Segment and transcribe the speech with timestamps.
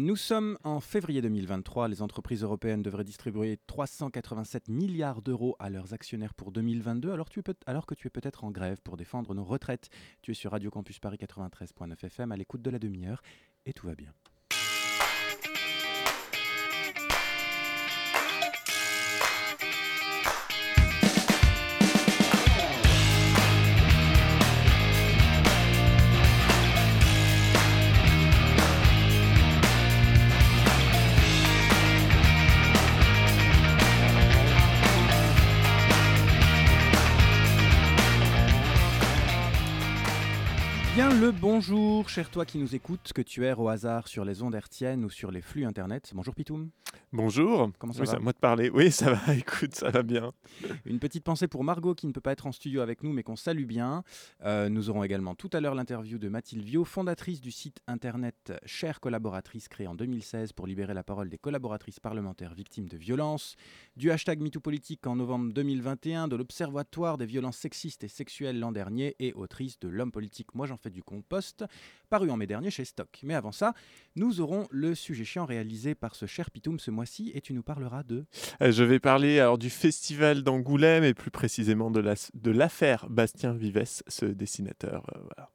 [0.00, 1.88] Nous sommes en février 2023.
[1.88, 7.42] Les entreprises européennes devraient distribuer 387 milliards d'euros à leurs actionnaires pour 2022, alors, tu
[7.66, 9.88] alors que tu es peut-être en grève pour défendre nos retraites.
[10.22, 13.22] Tu es sur Radio Campus Paris 93.9 FM à l'écoute de la demi-heure
[13.66, 14.14] et tout va bien.
[41.58, 45.04] Bonjour, cher toi qui nous écoutes, que tu erres au hasard sur les ondes hertziennes
[45.04, 46.12] ou sur les flux internet.
[46.14, 46.70] Bonjour Pitoum.
[47.12, 47.72] Bonjour.
[47.80, 48.70] Comment ça oui, va moi de parler.
[48.70, 50.32] Oui, ça va, écoute, ça va bien.
[50.86, 53.24] Une petite pensée pour Margot qui ne peut pas être en studio avec nous mais
[53.24, 54.04] qu'on salue bien.
[54.44, 58.52] Euh, nous aurons également tout à l'heure l'interview de Mathilde Viau, fondatrice du site internet
[58.64, 63.56] Chère collaboratrice créé en 2016 pour libérer la parole des collaboratrices parlementaires victimes de violences,
[63.98, 69.16] du hashtag MeTooPolitique en novembre 2021, de l'Observatoire des violences sexistes et sexuelles l'an dernier
[69.18, 71.64] et autrice de L'homme politique, moi j'en fais du compost,
[72.08, 73.08] paru en mai dernier chez Stock.
[73.24, 73.74] Mais avant ça,
[74.14, 77.64] nous aurons le sujet chiant réalisé par ce cher Pitoum ce mois-ci et tu nous
[77.64, 78.24] parleras de...
[78.62, 83.06] Euh, je vais parler alors du festival d'Angoulême et plus précisément de la- de l'affaire
[83.10, 85.04] Bastien Vives, ce dessinateur.
[85.16, 85.50] euh, voilà.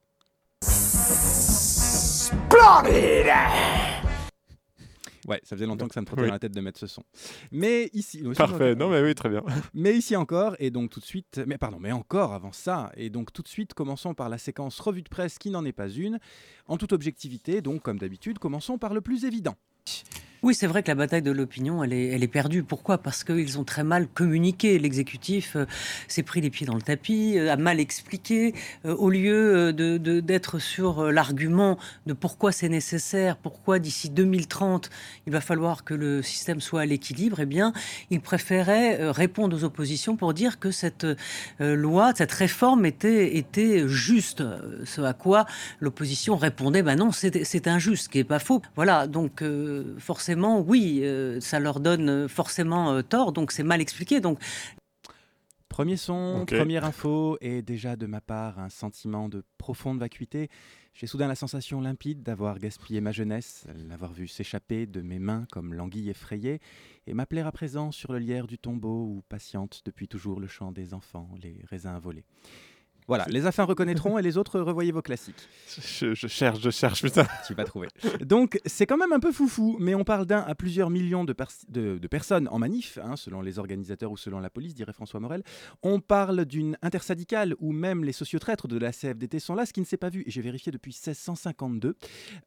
[5.27, 6.27] Ouais, ça faisait longtemps que ça me trottait Oui.
[6.27, 7.03] dans la tête de mettre ce son.
[7.52, 8.25] Mais ici...
[8.25, 8.75] aussi, Parfait.
[8.75, 9.41] Non, mais oui, très bien.
[9.73, 13.09] Mais ici encore, et donc tout de suite, mais pardon, mais encore avant ça, et
[13.09, 15.89] donc tout de suite, commençons par la séquence revue de presse qui n'en est pas
[15.89, 16.19] une.
[16.67, 19.55] En toute objectivité, donc comme d'habitude, commençons par le plus évident.
[20.44, 22.63] Oui, c'est vrai que la bataille de l'opinion, elle est, perdue.
[22.63, 22.97] Pourquoi?
[22.97, 24.77] Parce qu'ils ont très mal communiqué.
[24.77, 25.66] L'exécutif euh,
[26.09, 28.53] s'est pris les pieds dans le tapis, euh, a mal expliqué.
[28.86, 31.77] euh, au lieu euh, de- d'être sur l'argument
[32.08, 34.89] de pourquoi c'est nécessaire, pourquoi d'ici 2030,
[35.27, 37.71] il va falloir que le système soit à l'équilibre, eh bien,
[38.09, 41.08] ils préféraient répondre aux oppositions pour dire que cette
[41.59, 44.43] loi, cette réforme était, juste.
[44.86, 45.45] Ce à quoi
[45.80, 48.61] l'opposition répondait, ben non, c'est injuste, qui n'est pas faux.
[48.75, 49.95] Voilà, donc euh,
[50.33, 54.20] forcément, oui, euh, ça leur donne euh, forcément euh, tort, donc c'est mal expliqué.
[54.20, 54.39] Donc
[55.70, 60.49] Premier son, première info, et déjà de ma part un sentiment de profonde vacuité.
[60.93, 65.48] J'ai soudain la sensation limpide d'avoir gaspillé ma jeunesse, l'avoir vue s'échapper de mes mains
[65.52, 66.61] comme l'anguille effrayée,
[67.08, 70.72] et m'appeler à présent sur le lierre du tombeau où patiente depuis toujours le chant
[70.72, 72.26] des enfants, les raisins volés.
[73.08, 75.47] Voilà, les affins reconnaîtront et les autres revoyez vos classiques.
[75.81, 77.25] Je, je cherche, je cherche, putain.
[77.47, 77.87] Tu vas trouver.
[78.21, 81.33] Donc, c'est quand même un peu foufou, mais on parle d'un à plusieurs millions de,
[81.33, 84.93] pers- de- de personnes en manif, hein, selon les organisateurs ou selon la police, dirait
[84.93, 85.43] François Morel.
[85.81, 89.81] On parle d'une intersyndicale où même les sociotraîtres de la CFDT sont là, ce qui
[89.81, 91.95] ne s'est pas vu, et j'ai vérifié depuis 1652.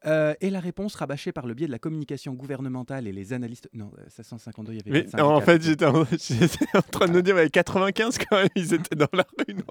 [0.05, 3.69] Euh, et la réponse rabâchée par le biais de la communication gouvernementale et les analystes.
[3.73, 6.01] Non, euh, 1652, il y avait Mais non, en fait, j'étais en,
[6.73, 9.63] en train de me dire, ouais, 95 quand même, ils étaient dans la rue, non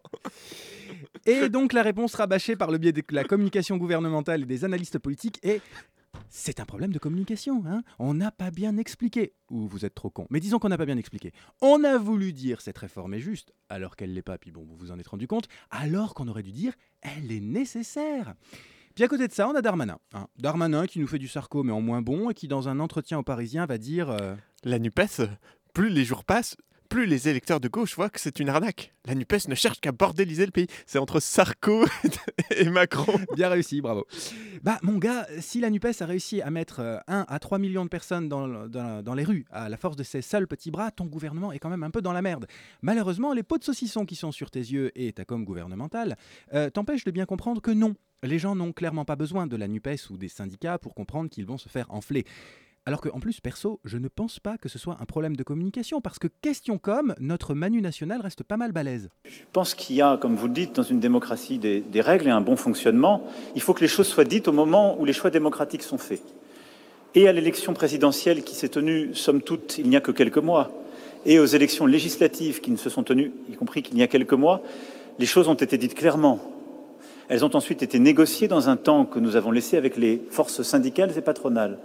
[1.27, 4.99] Et donc la réponse rabâchée par le biais de la communication gouvernementale et des analystes
[4.99, 5.61] politiques est
[6.31, 7.63] c'est un problème de communication.
[7.67, 9.35] Hein on n'a pas bien expliqué.
[9.51, 10.27] Ou vous êtes trop con.
[10.31, 11.33] Mais disons qu'on n'a pas bien expliqué.
[11.61, 14.77] On a voulu dire cette réforme est juste, alors qu'elle l'est pas, puis bon, vous
[14.77, 16.73] vous en êtes rendu compte, alors qu'on aurait dû dire
[17.03, 18.35] elle est nécessaire.
[18.95, 19.99] Puis à côté de ça, on a Darmanin.
[20.15, 20.27] hein.
[20.39, 23.19] Darmanin qui nous fait du sarco, mais en moins bon, et qui, dans un entretien
[23.19, 25.29] aux Parisiens, va dire euh, La NUPES,
[25.75, 28.95] plus les jours passent, plus les électeurs de gauche voient que c'est une arnaque.
[29.05, 30.67] La NUPES ne cherche qu'à bordéliser le pays.
[30.87, 31.85] C'est entre Sarko
[32.51, 33.19] et Macron.
[33.37, 34.07] Bien réussi, bravo.
[34.63, 37.85] Bah, mon gars, si la NUPES a réussi à mettre euh, 1 à 3 millions
[37.85, 41.53] de personnes dans les rues à la force de ses seuls petits bras, ton gouvernement
[41.53, 42.47] est quand même un peu dans la merde.
[42.83, 46.17] Malheureusement, les pots de saucisson qui sont sur tes yeux et ta com gouvernementale
[46.55, 47.95] euh, t'empêchent de bien comprendre que non.
[48.23, 51.47] Les gens n'ont clairement pas besoin de la NUPES ou des syndicats pour comprendre qu'ils
[51.47, 52.25] vont se faire enfler.
[52.89, 56.01] Alors qu'en plus, perso, je ne pense pas que ce soit un problème de communication,
[56.01, 59.09] parce que question com, notre Manu national reste pas mal balèze.
[59.25, 62.29] Je pense qu'il y a, comme vous le dites, dans une démocratie des, des règles
[62.29, 63.25] et un bon fonctionnement.
[63.57, 66.23] Il faut que les choses soient dites au moment où les choix démocratiques sont faits.
[67.17, 70.71] Et à l'élection présidentielle qui s'est tenue, somme toute, il n'y a que quelques mois,
[71.25, 74.33] et aux élections législatives qui ne se sont tenues, y compris qu'il y a quelques
[74.33, 74.63] mois,
[75.19, 76.39] les choses ont été dites clairement.
[77.29, 80.63] Elles ont ensuite été négociées dans un temps que nous avons laissé avec les forces
[80.63, 81.81] syndicales et patronales.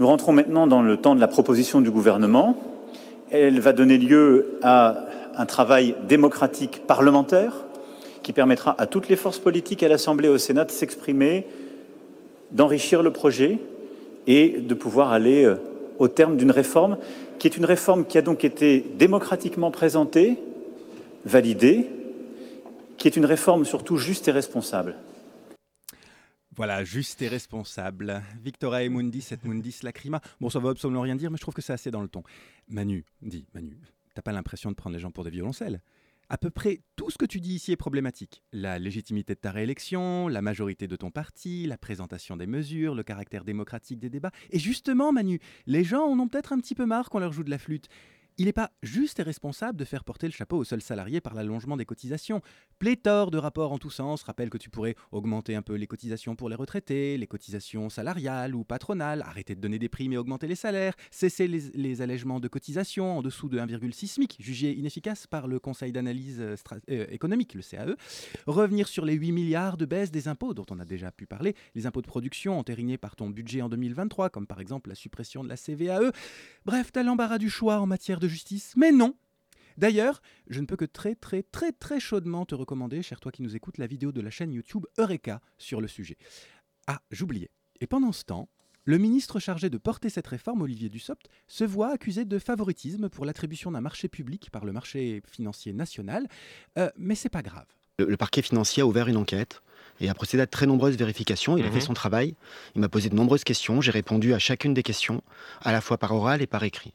[0.00, 2.56] Nous rentrons maintenant dans le temps de la proposition du gouvernement.
[3.30, 5.04] Elle va donner lieu à
[5.36, 7.64] un travail démocratique parlementaire
[8.22, 11.46] qui permettra à toutes les forces politiques à l'Assemblée et au Sénat de s'exprimer,
[12.50, 13.58] d'enrichir le projet
[14.26, 15.56] et de pouvoir aller euh,
[16.00, 16.96] au terme d'une réforme
[17.38, 20.38] qui est une réforme qui a donc été démocratiquement présentée,
[21.24, 21.86] validée,
[22.96, 24.96] qui est une réforme surtout juste et responsable.
[26.56, 28.22] Voilà, juste et responsable.
[28.40, 30.20] Victoria Mundis et Mundis Lacrima.
[30.40, 32.22] Bon, ça va absolument rien dire, mais je trouve que c'est assez dans le ton.
[32.68, 33.76] Manu, dis, Manu,
[34.14, 35.80] t'as pas l'impression de prendre les gens pour des violoncelles?
[36.28, 38.42] À peu près tout ce que tu dis ici est problématique.
[38.52, 43.02] La légitimité de ta réélection, la majorité de ton parti, la présentation des mesures, le
[43.02, 44.30] caractère démocratique des débats.
[44.50, 47.44] Et justement, Manu, les gens en ont peut-être un petit peu marre qu'on leur joue
[47.44, 47.88] de la flûte.
[48.36, 51.34] Il n'est pas juste et responsable de faire porter le chapeau aux seuls salariés par
[51.34, 52.42] l'allongement des cotisations.
[52.80, 56.34] Pléthore de rapports en tous sens rappellent que tu pourrais augmenter un peu les cotisations
[56.34, 60.48] pour les retraités, les cotisations salariales ou patronales, arrêter de donner des primes et augmenter
[60.48, 65.46] les salaires, cesser les, allègements de cotisations en dessous de 1,6 SMIC, jugés inefficaces par
[65.46, 66.56] le Conseil d'analyse euh,
[66.90, 67.94] euh, économique, le CAE,
[68.48, 71.54] revenir sur les 8 milliards de baisse des impôts dont on a déjà pu parler,
[71.76, 75.44] les impôts de production entérinés par ton budget en 2023, comme par exemple la suppression
[75.44, 76.10] de la CVAE.
[76.64, 78.74] Bref, t'as l'embarras du choix en matière de justice.
[78.76, 79.14] Mais non
[79.76, 83.42] D'ailleurs, je ne peux que très très très très chaudement te recommander, cher toi qui
[83.42, 86.16] nous écoutes, la vidéo de la chaîne YouTube Eureka sur le sujet.
[86.86, 87.50] Ah, j'oubliais.
[87.80, 88.48] Et pendant ce temps,
[88.84, 93.24] le ministre chargé de porter cette réforme, Olivier Dussopt, se voit accusé de favoritisme pour
[93.24, 96.28] l'attribution d'un marché public par le marché financier national.
[96.78, 97.66] Euh, mais c'est pas grave.
[97.98, 99.62] Le, parquet financier a ouvert une enquête
[100.00, 101.56] et a procédé à de très nombreuses vérifications.
[101.56, 101.80] Il a fait mhm.
[101.82, 102.34] son travail.
[102.74, 103.80] Il m'a posé de nombreuses questions.
[103.80, 105.22] J'ai répondu à chacune des questions,
[105.62, 106.92] à la fois par oral et par écrit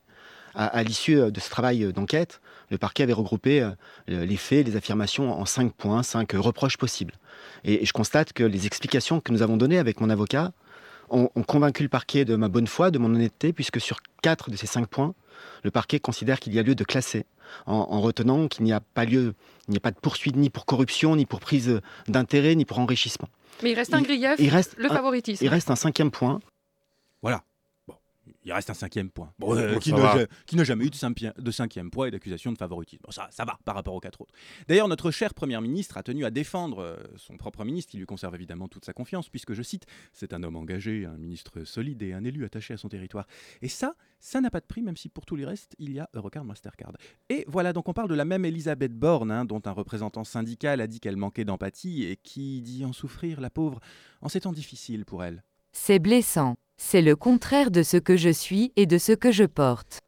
[0.55, 3.71] à, l'issue euh, de ce travail euh, d'enquête, le parquet avait regroupé euh,
[4.07, 7.13] les faits, les affirmations en cinq points, cinq reproches possibles.
[7.63, 10.51] Et, je constate que les explications que nous avons données avec mon avocat
[11.09, 14.55] ont, convaincu le parquet de ma bonne foi, de mon honnêteté, puisque sur quatre de
[14.55, 15.15] ces cinq points,
[15.63, 17.25] le parquet considère qu'il y a lieu de classer,
[17.65, 19.33] en, retenant qu'il n'y a pas lieu,
[19.67, 22.77] il n'y a pas de poursuite ni pour corruption, ni pour prise d'intérêt, ni pour
[22.77, 23.27] enrichissement.
[23.63, 25.43] Mais il reste un grief, il reste le favoritisme.
[25.43, 26.39] il reste un cinquième point.
[27.23, 27.41] Voilà
[28.43, 29.31] il reste un cinquième point.
[29.41, 33.03] Euh, qui n'a jamais eu de, cinquième point et d'accusation de favoritisme.
[33.09, 34.33] ça, ça va par rapport aux quatre autres.
[34.67, 38.05] D'ailleurs, notre cher Premier ministre a tenu à défendre euh, son propre ministre, qui lui
[38.05, 42.01] conserve évidemment toute sa confiance, puisque, je cite, c'est un homme engagé, un ministre solide
[42.01, 43.25] et un élu attaché à son territoire.
[43.61, 45.99] Et ça, ça n'a pas de prix, même si pour tous les restes, il y
[45.99, 46.91] a Eurocard Mastercard.
[47.29, 50.81] Et voilà, donc on parle de la même Elisabeth Borne, hein, dont un représentant syndical
[50.81, 53.79] a dit qu'elle manquait d'empathie et qui dit en souffrir, la pauvre,
[54.21, 55.43] en ces temps difficiles pour elle.
[55.71, 56.57] C'est blessant.
[56.81, 59.99] C'est le contraire de ce que je suis et de ce que je porte.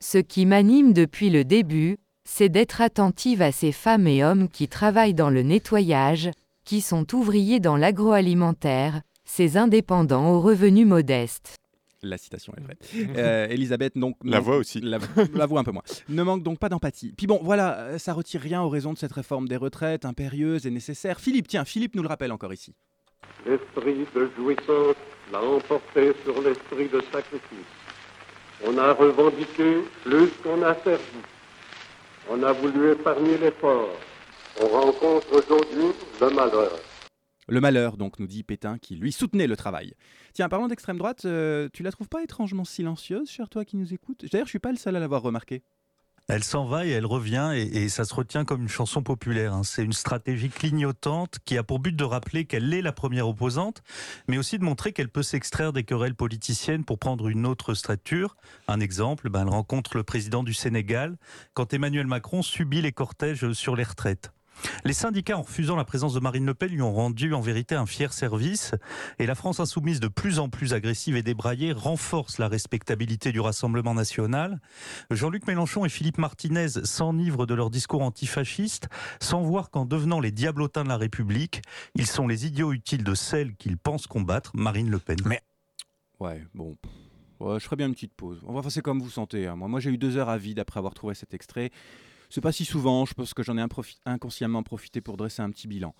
[0.00, 4.68] Ce qui m'anime depuis le début, c'est d'être attentive à ces femmes et hommes qui
[4.68, 6.30] travaillent dans le nettoyage,
[6.64, 11.56] qui sont ouvriers dans l'agroalimentaire, ces indépendants aux revenus modestes.
[12.02, 12.76] La citation est vraie.
[13.16, 14.16] Euh, Elisabeth, donc.
[14.22, 14.82] La voix aussi.
[14.82, 15.82] La, voix un peu moins.
[16.10, 17.14] Ne manque donc pas d'empathie.
[17.16, 20.66] Puis bon, voilà, euh, ça retire rien aux raisons de cette réforme des retraites, impérieuse
[20.66, 21.18] et nécessaire.
[21.18, 22.74] Philippe, tiens, Philippe nous le rappelle encore ici.
[23.46, 24.96] L'esprit de jouissance
[25.32, 27.72] l'a emporté sur l'esprit de sacrifice.
[28.66, 31.22] On a revendiqué plus qu'on a servi.
[32.30, 33.90] On a voulu épargner l'effort.
[34.62, 36.78] On rencontre aujourd'hui le malheur.
[37.46, 39.92] Le malheur, donc, nous dit Pétain, qui lui soutenait le travail.
[40.32, 43.92] Tiens, parlant d'extrême droite, euh, tu la trouves pas étrangement silencieuse, cher toi qui nous
[43.92, 45.62] écoute D'ailleurs, je suis pas le seul à l'avoir remarqué.
[46.26, 49.52] Elle s'en va et elle revient et, ça se retient comme une chanson populaire.
[49.52, 49.62] Hein.
[49.62, 53.82] C'est une stratégie clignotante qui a pour but de rappeler qu'elle est la première opposante,
[54.26, 58.36] mais aussi de montrer qu'elle peut s'extraire des querelles politiciennes pour prendre une autre strature.
[58.68, 61.18] Un exemple, ben, elle rencontre le président du Sénégal
[61.52, 64.33] quand Emmanuel Macron subit les cortèges sur les retraites.
[64.84, 67.74] Les syndicats, en refusant la présence de Marine Le Pen, lui ont rendu en vérité
[67.74, 68.74] un fier service.
[69.18, 73.40] Et la France insoumise, de plus en plus agressive et débraillée, renforce la respectabilité du
[73.40, 74.60] Rassemblement national.
[75.10, 78.88] Jean-Luc Mélenchon et Philippe Martinez s'enivrent de leur discours antifasciste,
[79.20, 81.62] sans voir qu'en devenant les diablotins de la République,
[81.94, 85.18] ils sont les idiots utiles de celle qu'ils pensent combattre, Marine Le Pen.
[85.24, 85.40] Mais
[86.20, 86.76] ouais, bon.
[87.40, 88.40] je ferai bien une petite pause.
[88.46, 89.46] On va passer comme vous sentez.
[89.46, 89.56] Hein.
[89.56, 91.70] Moi, moi j'ai eu deux heures à vide après avoir trouvé cet extrait.
[92.30, 93.64] C'est pas si souvent, je pense que j'en ai
[94.04, 95.94] inconsciemment profité pour dresser un petit bilan.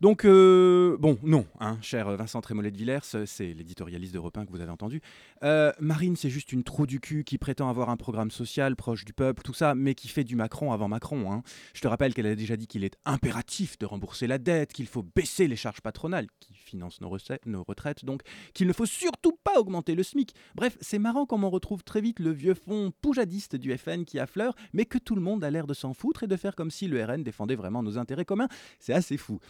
[0.00, 4.50] Donc, euh, bon, non, hein, cher Vincent Trémollet de Villers, c'est l'éditorialiste de Repin que
[4.52, 5.00] vous avez entendu.
[5.42, 9.04] Euh, Marine, c'est juste une trou du cul qui prétend avoir un programme social proche
[9.04, 11.32] du peuple, tout ça, mais qui fait du Macron avant Macron.
[11.32, 11.42] Hein.
[11.74, 14.86] Je te rappelle qu'elle a déjà dit qu'il est impératif de rembourser la dette, qu'il
[14.86, 18.22] faut baisser les charges patronales qui financent nos, nos retraites, donc
[18.54, 20.32] qu'il ne faut surtout pas augmenter le SMIC.
[20.54, 24.20] Bref, c'est marrant comme on retrouve très vite le vieux fond poujadiste du FN qui
[24.20, 26.70] affleure, mais que tout le monde a l'air de s'en foutre et de faire comme
[26.70, 28.48] si le RN défendait vraiment nos intérêts communs.
[28.78, 29.40] C'est assez fou.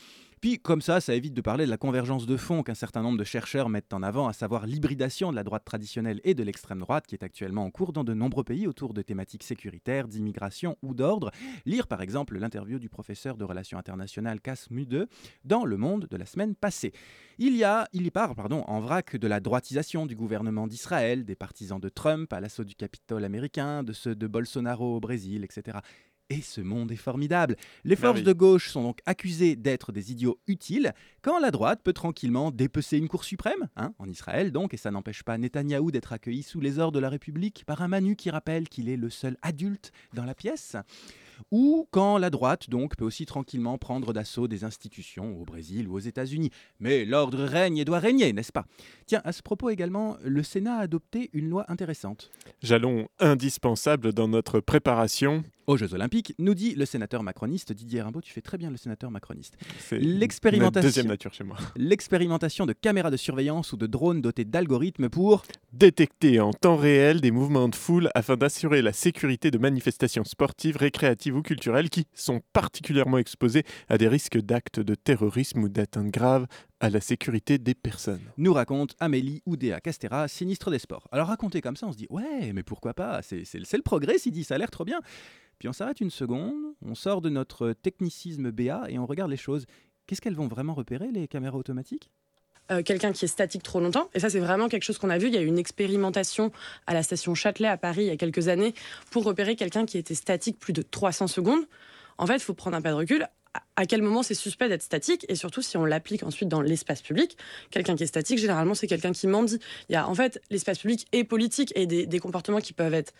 [0.41, 3.19] Puis comme ça, ça évite de parler de la convergence de fond qu'un certain nombre
[3.19, 6.79] de chercheurs mettent en avant, à savoir l'hybridation de la droite traditionnelle et de l'extrême
[6.79, 10.77] droite qui est actuellement en cours dans de nombreux pays autour de thématiques sécuritaires, d'immigration
[10.83, 11.31] ou d'ordre.
[11.67, 14.69] Lire par exemple l'interview du professeur de relations internationales Cass
[15.45, 16.93] dans Le Monde de la semaine passée.
[17.39, 21.25] Il y a, il y parle pardon, en vrac de la droitisation du gouvernement d'Israël,
[21.25, 25.45] des partisans de Trump à l'assaut du Capitole américain, de ceux de Bolsonaro au Brésil,
[25.45, 25.79] etc.
[26.31, 27.57] Et ce monde est formidable.
[27.85, 30.93] Les forces de gauche sont donc accusées d'être des idiots utiles,
[31.23, 34.91] quand la droite peut tranquillement dépecer une cour suprême, hein, en Israël donc, et ça
[34.91, 38.29] n'empêche pas Netanyahou d'être accueilli sous les ordres de la République par un Manu qui
[38.29, 40.77] rappelle qu'il est le seul adulte dans la pièce
[41.51, 45.95] ou quand la droite donc peut aussi tranquillement prendre d'assaut des institutions au Brésil ou
[45.95, 46.51] aux États-Unis.
[46.81, 48.67] Mais l'ordre règne et doit régner, n'est-ce pas?
[49.07, 52.31] Tiens, à ce propos également, le Sénat a adopté une loi intéressante.
[52.63, 58.23] Jalon indispensable dans notre préparation aux Jeux Olympiques, nous dit le sénateur macroniste Didier Rimbaud.
[58.23, 59.57] Tu fais très bien le sénateur macroniste.
[59.79, 60.89] C'est l'expérimentation.
[60.89, 61.59] deuxième nature chez moi.
[61.77, 65.45] L'expérimentation de caméras de surveillance ou de drones dotés d'algorithmes pour
[65.75, 70.79] détecter en temps réel des mouvements de foule afin d'assurer la sécurité de manifestations sportives,
[70.79, 76.11] récréatives ou culturelles qui sont particulièrement exposées à des risques d'actes de terrorisme ou d'atteinte
[76.11, 76.47] grave
[76.81, 78.23] à la sécurité des personnes.
[78.37, 81.09] Nous raconte Amélie Oudéa Castera, sinistre des sports.
[81.13, 84.33] Alors raconter comme ça, on se dit ouais, mais pourquoi pas C'est le progrès, s'il
[84.33, 85.01] dit, ça a l'air trop bien.
[85.59, 86.55] Puis on s'arrête une seconde,
[86.85, 89.67] on sort de notre technicisme BA et on regarde les choses.
[90.07, 92.11] Qu'est-ce qu'elles vont vraiment repérer, les caméras automatiques?
[92.71, 94.11] Euh, quelqu'un qui est statique trop longtemps.
[94.15, 95.29] Et ça, c'est vraiment quelque chose qu'on a vu.
[95.29, 96.53] Il y a eu une expérimentation
[96.87, 98.75] à la station Châtelet à Paris il y a quelques années
[99.11, 101.65] pour repérer quelqu'un qui était statique plus de 300 secondes.
[102.19, 103.27] En fait, il faut prendre un pas de recul.
[103.77, 107.03] À quel moment c'est suspect d'être statique et surtout si on l'applique ensuite dans l'espace
[107.03, 107.37] public,
[107.71, 109.59] quelqu'un qui est statique, généralement, c'est quelqu'un qui mendie.
[109.89, 113.13] Il y a en fait l'espace public et politique et des comportements qui peuvent être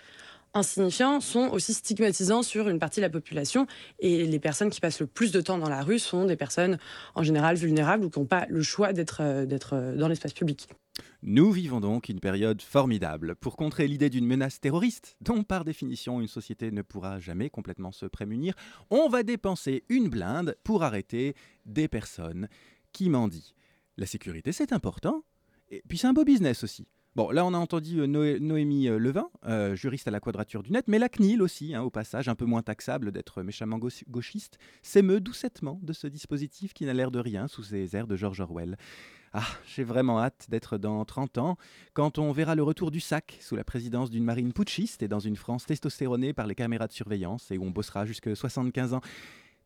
[0.55, 3.67] insignifiants sont aussi stigmatisants sur une partie de la population.
[3.99, 6.79] Et les personnes qui passent le plus de temps dans la rue sont des personnes
[7.15, 10.69] en général vulnérables ou qui n'ont pas le choix d'être euh, euh, dans l'espace public.
[11.23, 16.21] Nous vivons donc une période formidable pour contrer l'idée d'une menace terroriste, dont par définition
[16.21, 18.55] une société ne pourra jamais complètement se prémunir.
[18.91, 21.35] On va dépenser une blinde pour arrêter
[21.67, 22.49] des personnes
[22.93, 23.55] qui mendient.
[23.97, 25.23] La sécurité, c'est important,
[25.71, 26.87] et puis c'est un beau business aussi.
[27.19, 30.71] Bon, là, on a entendu euh, Noémie euh, Levin, euh, juriste à la Quadrature du
[30.71, 34.57] Net, mais la CNIL aussi, hein, au passage, un peu moins taxable d'être méchamment gauchiste,
[34.83, 38.39] s'émeut doucettement de ce dispositif qui n'a l'air de rien sous ses airs de George
[38.39, 38.77] Orwell.
[39.33, 41.57] Ah, j'ai vraiment hâte d'être dans 30 ans,
[41.93, 45.19] quand on verra le retour du sac sous la présidence d'une marine putschiste et dans
[45.19, 49.01] une France testostéronée par les caméras de surveillance et où on bossera jusque 75 ans.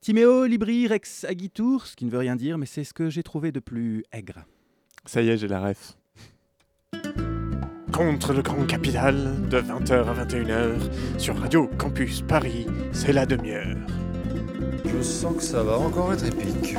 [0.01, 3.23] Timéo libri rex agitur, ce qui ne veut rien dire, mais c'est ce que j'ai
[3.23, 4.47] trouvé de plus aigre.
[5.05, 5.99] Ça y est, j'ai la ref
[7.93, 13.77] contre le grand capital de 20h à 21h sur Radio Campus Paris, c'est la demi-heure.
[14.87, 16.75] Je sens que ça va encore être épique.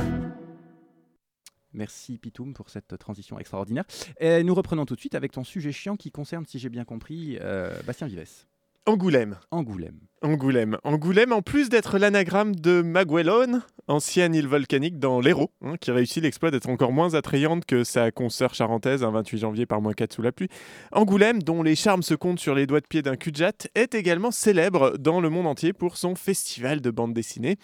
[1.72, 3.86] Merci Pitoum pour cette transition extraordinaire.
[4.20, 6.84] Et nous reprenons tout de suite avec ton sujet chiant qui concerne, si j'ai bien
[6.84, 8.46] compris, euh, Bastien Vives.
[8.86, 9.38] Angoulême.
[9.52, 10.00] Angoulême.
[10.24, 10.78] Angoulême.
[10.86, 16.24] Angoulême, en plus d'être l'anagramme de Maguelone, ancienne île volcanique dans l'Hérault, hein, qui réussit
[16.24, 20.14] l'exploit d'être encore moins attrayante que sa consoeur charentaise un 28 janvier par moins 4
[20.14, 20.48] sous la pluie.
[20.94, 23.34] Angoulême, dont les charmes se comptent sur les doigts de pied d'un cul
[23.76, 27.58] est également célèbre dans le monde entier pour son festival de bande dessinée.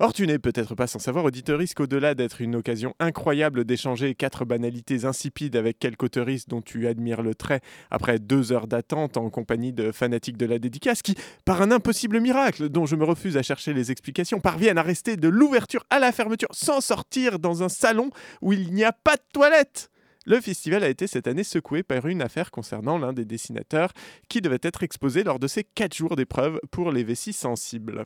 [0.00, 4.46] Or, tu n'es peut-être pas sans savoir, auditeuriste, qu'au-delà d'être une occasion incroyable d'échanger quatre
[4.46, 7.60] banalités insipides avec quelques auteuristes dont tu admires le trait
[7.90, 11.97] après deux heures d'attente en compagnie de fanatiques de la dédicace qui, par un impossible
[12.06, 15.98] miracle dont je me refuse à chercher les explications, parviennent à rester de l'ouverture à
[15.98, 18.10] la fermeture sans sortir dans un salon
[18.42, 19.90] où il n'y a pas de toilette.
[20.26, 23.92] Le festival a été cette année secoué par une affaire concernant l'un des dessinateurs
[24.28, 28.04] qui devait être exposé lors de ses quatre jours d'épreuve pour les vessies sensibles.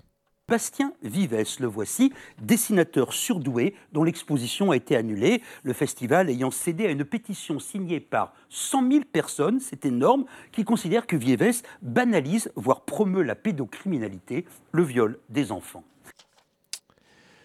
[0.53, 6.85] Bastien Vives, le voici, dessinateur surdoué dont l'exposition a été annulée, le festival ayant cédé
[6.85, 12.53] à une pétition signée par 100 000 personnes, c'est énorme, qui considèrent que Vives banalise,
[12.55, 15.85] voire promeut la pédocriminalité, le viol des enfants.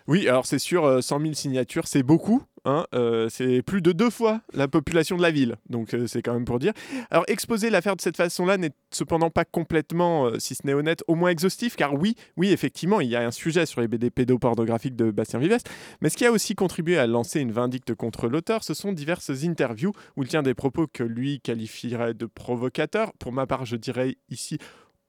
[0.08, 2.44] Oui, alors c'est sûr, 100 euh, 000 signatures, c'est beaucoup.
[2.69, 6.21] Hein, euh, c'est plus de deux fois la population de la ville, donc euh, c'est
[6.21, 6.74] quand même pour dire.
[7.09, 11.15] Alors exposer l'affaire de cette façon-là n'est cependant pas complètement, si ce n'est honnête, au
[11.15, 14.97] moins exhaustif, car oui, oui, effectivement, il y a un sujet sur les BD pédopornographiques
[14.97, 15.59] de Bastien Vives,
[16.01, 19.31] mais ce qui a aussi contribué à lancer une vindicte contre l'auteur, ce sont diverses
[19.45, 23.13] interviews où il tient des propos que lui qualifierait de provocateurs.
[23.17, 24.57] Pour ma part, je dirais ici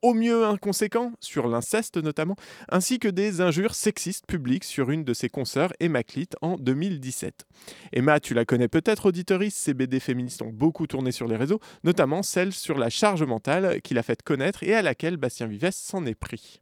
[0.02, 2.36] au mieux inconséquents, sur l'inceste notamment,
[2.68, 7.46] ainsi que des injures sexistes publiques sur une de ses consoeurs, Emma Clit, en 2017.
[7.92, 11.60] Emma, tu la connais peut-être, auditeuriste, ses BD féministes ont beaucoup tourné sur les réseaux,
[11.84, 15.70] notamment celle sur la charge mentale qu'il a fait connaître et à laquelle Bastien Vives
[15.70, 16.60] s'en est pris.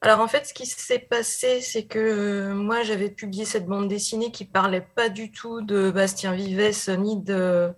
[0.00, 3.86] Alors en fait, ce qui s'est passé, c'est que euh, moi, j'avais publié cette bande
[3.86, 7.72] dessinée qui parlait pas du tout de Bastien Vives ni de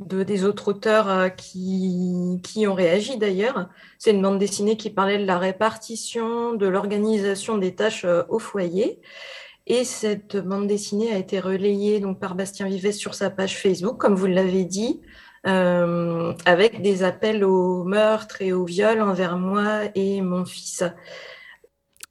[0.00, 3.68] de, des autres auteurs euh, qui, qui ont réagi d'ailleurs.
[3.98, 8.38] C'est une bande dessinée qui parlait de la répartition, de l'organisation des tâches euh, au
[8.38, 9.00] foyer.
[9.66, 13.98] Et cette bande dessinée a été relayée donc, par Bastien Vives sur sa page Facebook,
[13.98, 15.00] comme vous l'avez dit,
[15.46, 20.82] euh, avec des appels au meurtre et au viol envers moi et mon fils.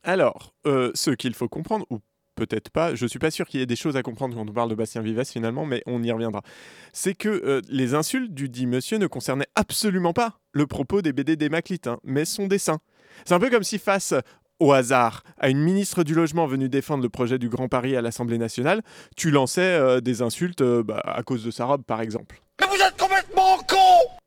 [0.03, 1.99] Alors, ce qu'il faut comprendre, ou
[2.39, 4.53] peut-être pas, je suis pas sûr qu'il y ait des choses à comprendre quand on
[4.53, 6.41] parle de Bastien Vives finalement, mais on y reviendra.
[6.93, 11.13] C'est que euh, les insultes du dit monsieur ne concernaient absolument pas le propos des
[11.13, 12.79] BD d'Hémaclite, hein, mais son dessin.
[13.25, 14.13] C'est un peu comme si face
[14.59, 18.01] au hasard à une ministre du Logement venue défendre le projet du Grand Paris à
[18.01, 18.81] l'Assemblée nationale,
[19.15, 22.41] tu lançais euh, des insultes bah, à cause de sa robe par exemple.
[22.59, 24.18] Mais vous êtes complètement con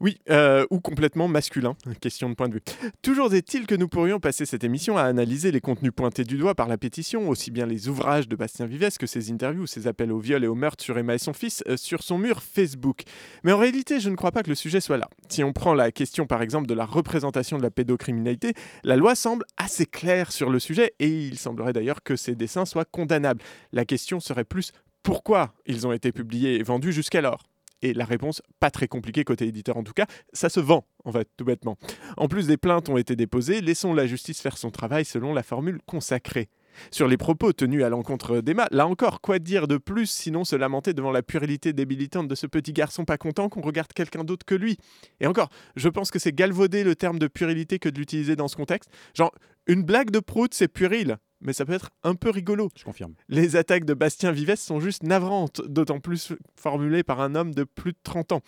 [0.00, 2.62] oui, euh, ou complètement masculin, question de point de vue.
[3.02, 6.54] Toujours est-il que nous pourrions passer cette émission à analyser les contenus pointés du doigt
[6.54, 10.10] par la pétition, aussi bien les ouvrages de Bastien Vives que ses interviews, ses appels
[10.10, 13.02] au viol et au meurtre sur Emma et son fils euh, sur son mur Facebook.
[13.44, 15.08] Mais en réalité, je ne crois pas que le sujet soit là.
[15.28, 18.54] Si on prend la question par exemple de la représentation de la pédocriminalité,
[18.84, 22.64] la loi semble assez claire sur le sujet et il semblerait d'ailleurs que ces dessins
[22.64, 23.42] soient condamnables.
[23.72, 27.49] La question serait plus pourquoi ils ont été publiés et vendus jusqu'alors
[27.82, 31.12] et la réponse, pas très compliquée côté éditeur en tout cas, ça se vend en
[31.12, 31.78] fait, tout bêtement.
[32.16, 35.42] En plus des plaintes ont été déposées, laissons la justice faire son travail selon la
[35.42, 36.48] formule consacrée.
[36.90, 40.56] Sur les propos tenus à l'encontre d'Emma, là encore, quoi dire de plus sinon se
[40.56, 44.46] lamenter devant la puérilité débilitante de ce petit garçon pas content qu'on regarde quelqu'un d'autre
[44.46, 44.78] que lui?
[45.20, 48.48] Et encore, je pense que c'est galvauder le terme de puérilité que de l'utiliser dans
[48.48, 48.90] ce contexte.
[49.14, 49.34] Genre,
[49.66, 52.70] une blague de prout, c'est puéril mais ça peut être un peu rigolo.
[52.76, 53.14] Je confirme.
[53.28, 57.64] Les attaques de Bastien Vives sont juste navrantes, d'autant plus formulées par un homme de
[57.64, 58.40] plus de 30 ans.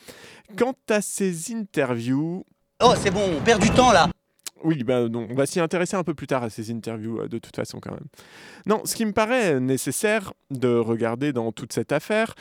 [0.56, 2.44] Quant à ses interviews...
[2.82, 4.08] Oh, c'est bon, on perd du temps là
[4.64, 7.38] oui, ben on va s'y intéresser un peu plus tard à ces interviews, euh, de
[7.38, 8.06] toute façon, quand même.
[8.66, 12.34] Non, ce qui me paraît nécessaire de regarder dans toute cette affaire,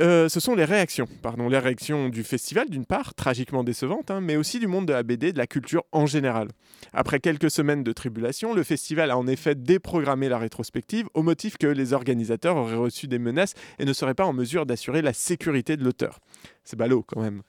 [0.00, 1.06] euh, ce sont les réactions.
[1.22, 4.92] Pardon, les réactions du festival, d'une part, tragiquement décevantes, hein, mais aussi du monde de
[4.92, 6.48] la BD, de la culture en général.
[6.92, 11.58] Après quelques semaines de tribulation, le festival a en effet déprogrammé la rétrospective au motif
[11.58, 15.12] que les organisateurs auraient reçu des menaces et ne seraient pas en mesure d'assurer la
[15.12, 16.20] sécurité de l'auteur.
[16.64, 17.42] C'est ballot quand même.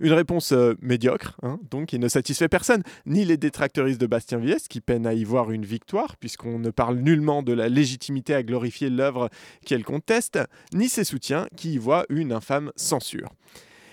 [0.00, 4.38] Une réponse euh, médiocre, hein, donc qui ne satisfait personne, ni les détracteuristes de Bastien
[4.38, 8.34] Vies, qui peinent à y voir une victoire, puisqu'on ne parle nullement de la légitimité
[8.34, 9.28] à glorifier l'œuvre
[9.66, 10.38] qu'elle conteste,
[10.72, 13.30] ni ses soutiens, qui y voient une infâme censure.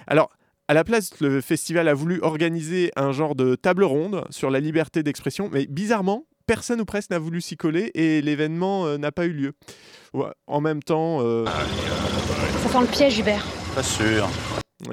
[0.07, 0.29] Alors,
[0.67, 4.59] à la place, le festival a voulu organiser un genre de table ronde sur la
[4.59, 9.11] liberté d'expression, mais bizarrement, personne ou presque n'a voulu s'y coller et l'événement euh, n'a
[9.11, 9.53] pas eu lieu.
[10.47, 11.19] en même temps...
[11.21, 11.45] Euh,
[12.63, 13.45] Ça sent le piège, Hubert.
[13.75, 14.27] Pas sûr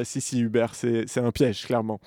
[0.05, 2.01] si, si, Hubert, c'est un piège, clairement.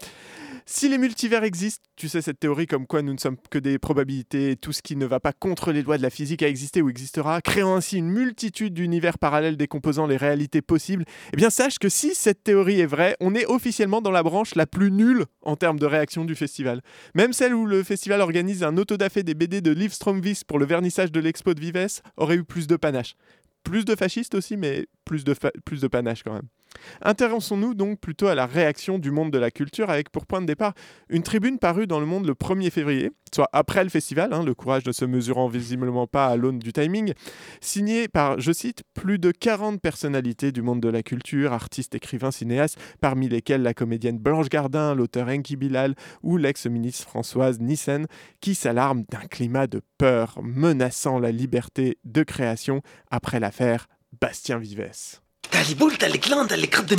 [0.67, 3.77] Si les multivers existent, tu sais cette théorie comme quoi nous ne sommes que des
[3.77, 6.81] probabilités, tout ce qui ne va pas contre les lois de la physique a existé
[6.81, 11.77] ou existera, créant ainsi une multitude d'univers parallèles décomposant les réalités possibles, eh bien sache
[11.77, 15.25] que si cette théorie est vraie, on est officiellement dans la branche la plus nulle
[15.43, 16.81] en termes de réaction du festival.
[17.13, 20.65] Même celle où le festival organise un autodafé des BD de Liv Stromvis pour le
[20.65, 23.15] vernissage de l'expo de Vives aurait eu plus de panache.
[23.63, 26.47] Plus de fascistes aussi, mais plus de, plus de panache quand même.
[27.01, 30.45] Intéressons-nous donc plutôt à la réaction du monde de la culture avec pour point de
[30.45, 30.73] départ
[31.09, 34.53] une tribune parue dans le monde le 1er février, soit après le festival, hein, le
[34.53, 37.13] courage ne se mesurant visiblement pas à l'aune du timing,
[37.61, 42.31] signée par, je cite, plus de 40 personnalités du monde de la culture, artistes, écrivains,
[42.31, 48.07] cinéastes, parmi lesquels la comédienne Blanche Gardin, l'auteur Enki Bilal ou l'ex-ministre Françoise Nissen,
[48.41, 53.87] qui s'alarment d'un climat de peur menaçant la liberté de création après l'affaire
[54.19, 55.24] Bastien Vives.
[55.51, 56.95] T'as les boules, t'as les glandes, t'as les de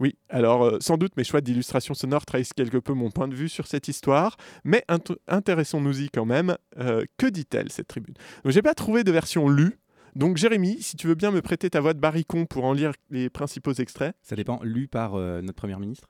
[0.00, 3.34] Oui, alors euh, sans doute mes choix d'illustration sonore trahissent quelque peu mon point de
[3.34, 4.84] vue sur cette histoire, mais
[5.26, 6.56] intéressons-nous-y quand même.
[6.78, 8.14] Euh, que dit-elle cette tribune?
[8.44, 9.78] Donc j'ai pas trouvé de version lue.
[10.18, 12.90] Donc Jérémy, si tu veux bien me prêter ta voix de baricon pour en lire
[13.08, 14.16] les principaux extraits.
[14.20, 16.08] Ça dépend, lu par euh, notre première ministre?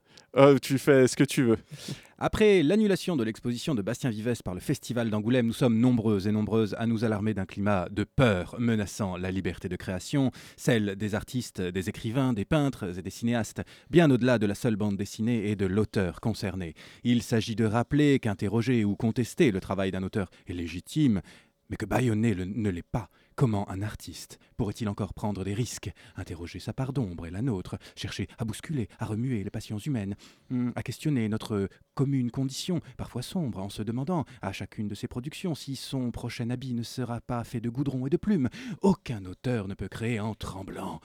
[0.63, 1.59] Tu fais ce que tu veux.
[2.19, 6.33] Après l'annulation de l'exposition de Bastien Vives par le Festival d'Angoulême, nous sommes nombreuses et
[6.33, 11.15] nombreuses à nous alarmer d'un climat de peur menaçant la liberté de création, celle des
[11.15, 15.51] artistes, des écrivains, des peintres et des cinéastes, bien au-delà de la seule bande dessinée
[15.51, 16.73] et de l'auteur concerné.
[17.05, 21.21] Il s'agit de rappeler qu'interroger ou contester le travail d'un auteur est légitime,
[21.69, 23.11] mais que bâillonner ne l'est pas.
[23.39, 27.79] Comment un artiste pourrait-il encore prendre des risques, interroger sa part d'ombre et la nôtre,
[27.95, 30.17] chercher à bousculer, à remuer les passions humaines,
[30.51, 35.07] hmm, à questionner notre commune condition, parfois sombre, en se demandant à chacune de ses
[35.07, 38.49] productions si son prochain habit ne sera pas fait de goudron et de plumes.
[38.83, 41.01] Aucun auteur ne peut créer en tremblant.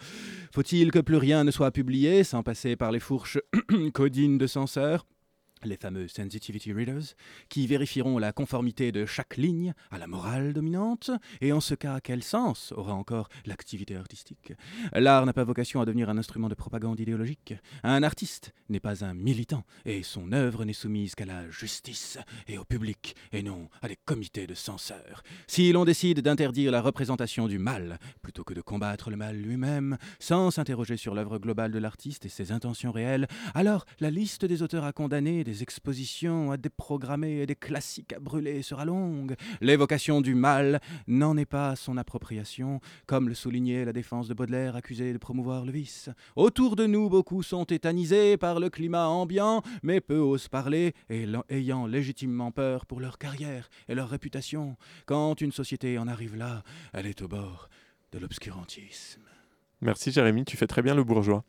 [0.56, 3.38] Faut-il que plus rien ne soit publié sans passer par les fourches
[3.94, 5.06] codines de censeurs?
[5.66, 7.16] Les fameux sensitivity readers,
[7.50, 12.00] qui vérifieront la conformité de chaque ligne à la morale dominante, et en ce cas,
[12.00, 14.54] quel sens aura encore l'activité artistique?
[14.94, 17.54] L'art n'a pas vocation à devenir un instrument de propagande idéologique.
[17.84, 22.58] Un artiste n'est pas un militant, et son œuvre n'est soumise qu'à la justice et
[22.58, 25.22] au public, et non à des comités de censeurs.
[25.48, 29.98] Si l'on décide d'interdire la représentation du mal, plutôt que de combattre le mal lui-même,
[30.20, 34.64] sans s'interroger sur l'œuvre globale de l'artiste et ses intentions réelles, alors la liste des
[34.64, 39.36] auteurs à condamner, des expositions à déprogrammer et des classiques à brûler sera longue.
[39.62, 44.76] L'évocation du mal n'en est pas son appropriation, comme le soulignait la défense de Baudelaire
[44.76, 46.10] accusée de promouvoir le vice.
[46.36, 51.28] Autour de nous, beaucoup sont tétanisés par le climat ambiant, mais peu osent parler, et
[51.50, 54.78] ayant légitimement peur pour leur carrière et leur réputation.
[55.06, 56.64] Quand une société en arrive là,
[56.94, 57.70] elle est au bord
[58.12, 59.22] de l'obscurantisme.
[59.82, 61.44] Merci Jérémy, tu fais très bien le bourgeois.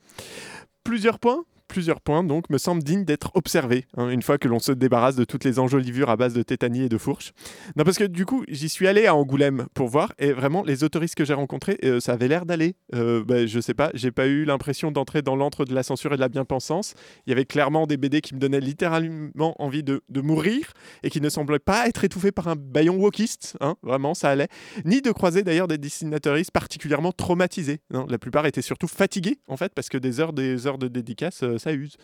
[0.82, 4.58] Plusieurs points plusieurs points donc me semblent dignes d'être observés hein, une fois que l'on
[4.58, 7.32] se débarrasse de toutes les enjolivures à base de tétanie et de fourche.
[7.76, 10.84] Non parce que du coup j'y suis allé à Angoulême pour voir et vraiment les
[10.84, 12.76] autoristes que j'ai rencontrés euh, ça avait l'air d'aller.
[12.94, 16.12] Euh, bah, je sais pas, j'ai pas eu l'impression d'entrer dans l'antre de la censure
[16.12, 16.94] et de la bien-pensance.
[17.26, 20.72] Il y avait clairement des BD qui me donnaient littéralement envie de, mourir
[21.02, 24.48] et qui ne semblaient pas être étouffés par un baillon wokiste, hein, vraiment ça allait.
[24.84, 27.80] Ni de croiser d'ailleurs des dessinateuristes particulièrement traumatisés.
[27.90, 31.42] la plupart étaient surtout fatigués en fait parce que des heures des heures de dédicace
[31.42, 31.96] euh, ça use.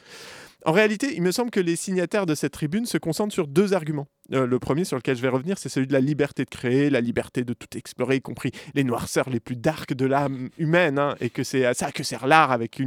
[0.66, 3.72] En réalité, il me semble que les signataires de cette tribune se concentrent sur deux
[3.72, 4.08] arguments.
[4.32, 6.90] Euh, le premier sur lequel je vais revenir, c'est celui de la liberté de créer,
[6.90, 10.98] la liberté de tout explorer, y compris les noirceurs les plus dark de l'âme humaine,
[10.98, 12.80] hein, et que c'est à ça que sert l'art avec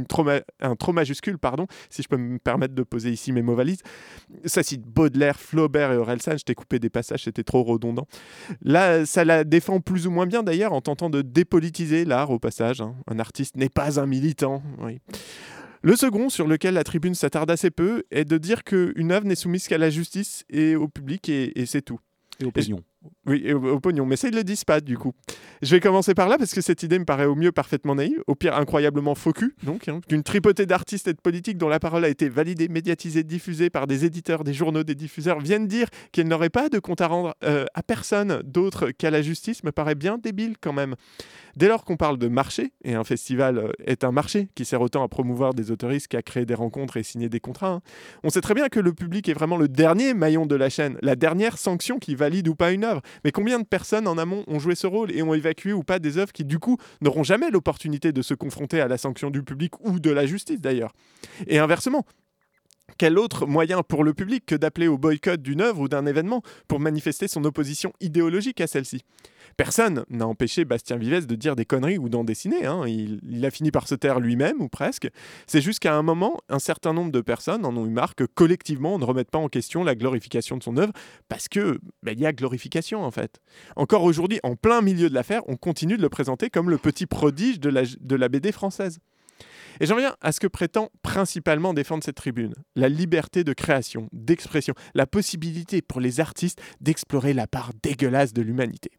[0.60, 3.82] un trop majuscule, pardon, si je peux me permettre de poser ici mes mots valises.
[4.44, 8.06] Ça cite Baudelaire, Flaubert et Orelsan, je t'ai coupé des passages, c'était trop redondant.
[8.62, 12.38] Là, ça la défend plus ou moins bien d'ailleurs en tentant de dépolitiser l'art au
[12.38, 12.80] passage.
[12.80, 12.94] Hein.
[13.08, 14.62] Un artiste n'est pas un militant.
[14.80, 15.00] Oui.
[15.84, 19.34] Le second, sur lequel la tribune s'attarde assez peu, est de dire qu'une œuvre n'est
[19.34, 22.00] soumise qu'à la justice et au public, et, c'est tout.
[22.40, 22.82] Et au pognon.
[23.26, 24.06] Oui, au, pognon.
[24.06, 25.12] Mais ça, ils le disent pas, du coup.
[25.62, 28.22] Je vais commencer par là, parce que cette idée me paraît au mieux parfaitement naïve,
[28.26, 31.80] au pire incroyablement faux cul, donc, hein, d'une tripotée d'artistes et de politiques dont la
[31.80, 35.88] parole a été validée, médiatisée, diffusée par des éditeurs, des journaux, des diffuseurs, viennent dire
[36.12, 39.72] qu'elle n'aurait pas de compte à rendre euh, à personne d'autre qu'à la justice, me
[39.72, 40.94] paraît bien débile quand même.
[41.56, 44.80] Dès lors qu'on parle de marché, et un festival euh, est un marché qui sert
[44.80, 47.80] autant à promouvoir des autoristes qu'à créer des rencontres et signer des contrats, hein,
[48.24, 50.98] on sait très bien que le public est vraiment le dernier maillon de la chaîne,
[51.00, 52.93] la dernière sanction qui valide ou pas une œuvre.
[53.24, 55.98] Mais combien de personnes en amont ont joué ce rôle et ont évacué ou pas
[55.98, 59.42] des œuvres qui du coup n'auront jamais l'opportunité de se confronter à la sanction du
[59.42, 60.92] public ou de la justice d'ailleurs?
[61.46, 62.04] Et inversement,
[62.98, 66.42] quel autre moyen pour le public que d'appeler au boycott d'une œuvre ou d'un événement
[66.68, 69.02] pour manifester son opposition idéologique à celle-ci?
[69.56, 72.66] Personne n'a empêché Bastien Vives de dire des conneries ou d'en dessiner.
[72.66, 72.86] Hein.
[72.86, 75.08] Il, a fini par se taire lui-même, ou presque.
[75.46, 78.94] C'est juste un moment, un certain nombre de personnes en ont eu marre que collectivement,
[78.94, 80.92] on ne remette pas en question la glorification de son œuvre,
[81.28, 83.40] parce que ben, il y a glorification en fait.
[83.76, 87.06] Encore aujourd'hui, en plein milieu de l'affaire, on continue de le présenter comme le petit
[87.06, 88.98] prodige de la BD française.
[89.80, 94.08] Et j'en viens à ce que prétend principalement défendre cette tribune, la liberté de création,
[94.12, 98.92] d'expression, la possibilité pour les artistes d'explorer la part dégueulasse de l'humanité.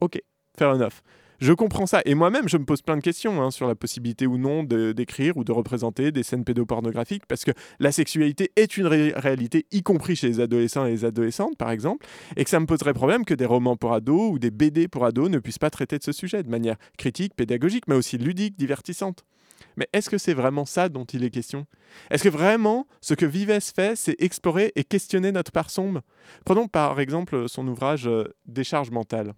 [0.00, 0.20] Ok,
[0.58, 1.02] fair enough.
[1.38, 2.00] Je comprends ça.
[2.06, 5.36] Et moi-même, je me pose plein de questions hein, sur la possibilité ou non d'écrire
[5.36, 10.16] ou de représenter des scènes pédopornographiques, parce que la sexualité est une réalité, y compris
[10.16, 13.34] chez les adolescents et les adolescentes, par exemple, et que ça me poserait problème que
[13.34, 16.12] des romans pour ados ou des BD pour ados ne puissent pas traiter de ce
[16.12, 19.24] sujet de manière critique, pédagogique, mais aussi ludique, divertissante.
[19.76, 21.66] Mais est-ce que c'est vraiment ça dont il est question?
[22.10, 26.02] Est-ce que vraiment ce que Vives fait, c'est explorer et questionner notre part sombre?
[26.44, 29.34] Prenons par exemple son ouvrage euh, Décharge mentale.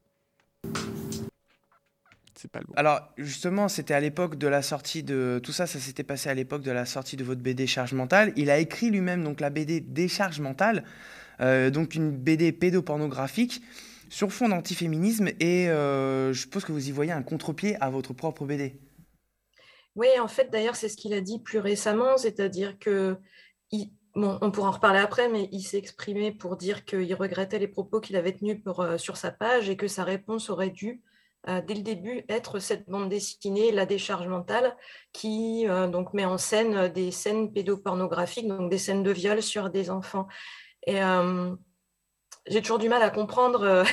[2.35, 5.81] C'est pas le Alors justement, c'était à l'époque de la sortie de tout ça, ça
[5.81, 8.33] s'était passé à l'époque de la sortie de votre BD Charge mentale.
[8.37, 10.85] Il a écrit lui-même donc la BD Décharge mentale,
[11.40, 13.61] euh, donc une BD pédopornographique
[14.09, 18.12] sur fond d'antiféminisme et euh, je suppose que vous y voyez un contre-pied à votre
[18.12, 18.78] propre BD.
[19.98, 23.16] Oui, en fait, d'ailleurs, c'est ce qu'il a dit plus récemment, c'est-à-dire que
[24.14, 28.00] on pourra en reparler après, mais il s'est exprimé pour dire qu'il regrettait les propos
[28.00, 31.02] qu'il avait tenus euh, sur sa page et que sa réponse aurait dû,
[31.48, 34.76] euh, dès le début, être cette bande dessinée, La décharge mentale,
[35.12, 39.68] qui euh, donc met en scène des scènes pédopornographiques, donc des scènes de viol sur
[39.68, 40.28] des enfants.
[40.87, 41.00] Et
[42.46, 43.84] j'ai toujours du mal à comprendre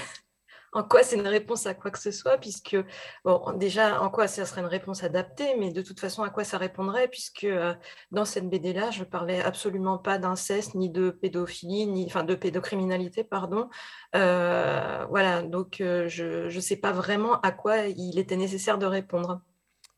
[0.76, 2.76] en quoi c'est une réponse à quoi que ce soit, puisque,
[3.24, 6.44] bon, déjà, en quoi ça serait une réponse adaptée, mais de toute façon, à quoi
[6.44, 7.74] ça répondrait, puisque euh,
[8.12, 12.36] dans cette BD-là, je ne parlais absolument pas d'inceste, ni de pédophilie, ni, enfin, de
[12.36, 13.70] pédocriminalité, pardon.
[14.16, 18.86] Euh, voilà, donc euh, je ne sais pas vraiment à quoi il était nécessaire de
[18.86, 19.42] répondre.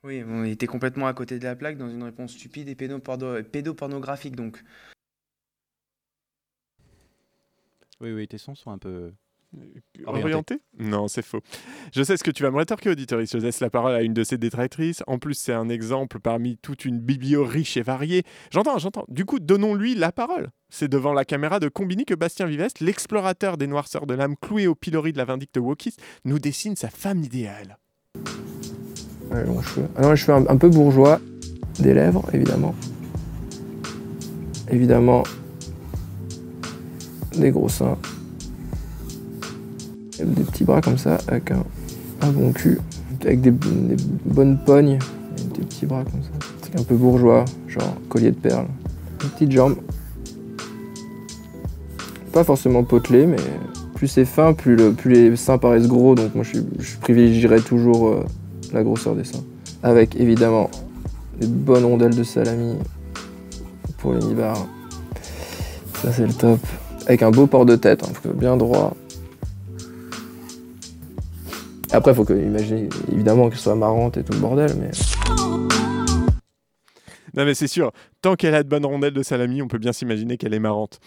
[0.03, 4.35] Oui, on était complètement à côté de la plaque dans une réponse stupide et pédopornographique,
[4.35, 4.63] donc.
[7.99, 9.11] Oui, oui, tes sons sont un peu
[10.05, 11.39] Orienté, Non, c'est faux.
[11.93, 13.19] Je sais ce que tu vas me rétorquer, auditeur.
[13.25, 15.03] Je laisse la parole à une de ses détractrices.
[15.07, 18.23] En plus, c'est un exemple parmi toute une biblio riche et variée.
[18.51, 19.05] J'entends, j'entends.
[19.07, 20.49] Du coup, donnons-lui la parole.
[20.69, 24.67] C'est devant la caméra de Combini que Bastien Vives, l'explorateur des noirceurs de l'âme cloué
[24.67, 27.77] au pilori de la vindicte wokiste, nous dessine sa femme idéale.
[29.31, 29.87] Ouais, long cheveux.
[29.95, 31.19] Alors, je suis un, un peu bourgeois.
[31.79, 32.75] Des lèvres, évidemment.
[34.69, 35.23] Évidemment,
[37.37, 37.97] des gros seins.
[40.19, 42.79] Des petits bras comme ça, avec un, bon cul,
[43.21, 44.97] avec des, bonnes pognes,
[45.53, 46.79] des petits bras comme ça.
[46.79, 48.67] un peu bourgeois, genre collier de perles.
[49.19, 49.75] Des petites jambes.
[52.31, 53.37] Pas forcément potelées, mais
[53.93, 56.61] plus c'est fin, plus, les seins paraissent gros, donc moi je,
[57.01, 58.25] privilégierais toujours euh,
[58.73, 59.43] la grosseur des seins.
[59.83, 60.69] Avec évidemment
[61.39, 62.75] des bonnes rondelles de salami
[63.97, 64.67] pour les nibards.
[66.01, 66.59] Ça c'est le top.
[67.05, 68.95] Avec un beau port de tête, hein, bien droit.
[71.91, 74.91] Après, il faut que, imaginer évidemment qu'elle soit marrante et tout le bordel, mais.
[77.35, 79.93] Non mais c'est sûr, tant qu'elle a de bonnes rondelles de salami, on peut bien
[79.93, 80.99] s'imaginer qu'elle est marrante.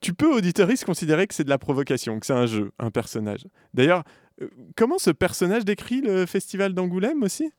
[0.00, 3.46] Tu peux, auditoriste, considérer que c'est de la provocation, que c'est un jeu, un personnage.
[3.72, 4.02] D'ailleurs,
[4.42, 7.50] euh, comment ce personnage décrit le festival d'Angoulême aussi?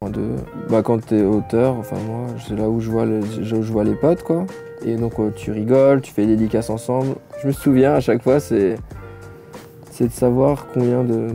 [0.00, 0.36] De,
[0.70, 3.94] bah, quand tu es auteur, enfin moi, c'est là où je, vois je vois les
[3.96, 4.46] potes, quoi.
[4.84, 7.16] Et donc euh, tu rigoles, tu fais des dédicaces ensemble.
[7.42, 8.76] Je me souviens à chaque fois, c'est,
[9.90, 11.28] c'est de savoir combien de,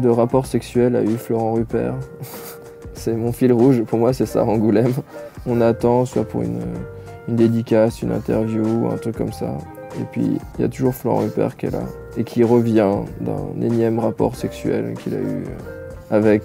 [0.00, 1.94] de rapports sexuels a eu Florent Rupert.
[2.94, 4.94] c'est mon fil rouge, pour moi c'est ça, Angoulême.
[5.46, 6.60] On attend soit pour une,
[7.28, 9.56] une dédicace, une interview, un truc comme ça.
[10.00, 11.84] Et puis il y a toujours Florent Rupert qui est là
[12.16, 16.42] et qui revient d'un énième rapport sexuel qu'il a eu euh, avec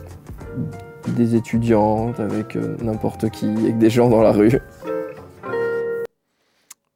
[1.08, 4.60] des étudiantes, avec euh, n'importe qui, avec des gens dans la rue.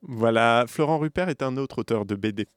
[0.08, 2.48] Voilà, Florent Rupert est un autre auteur de BD.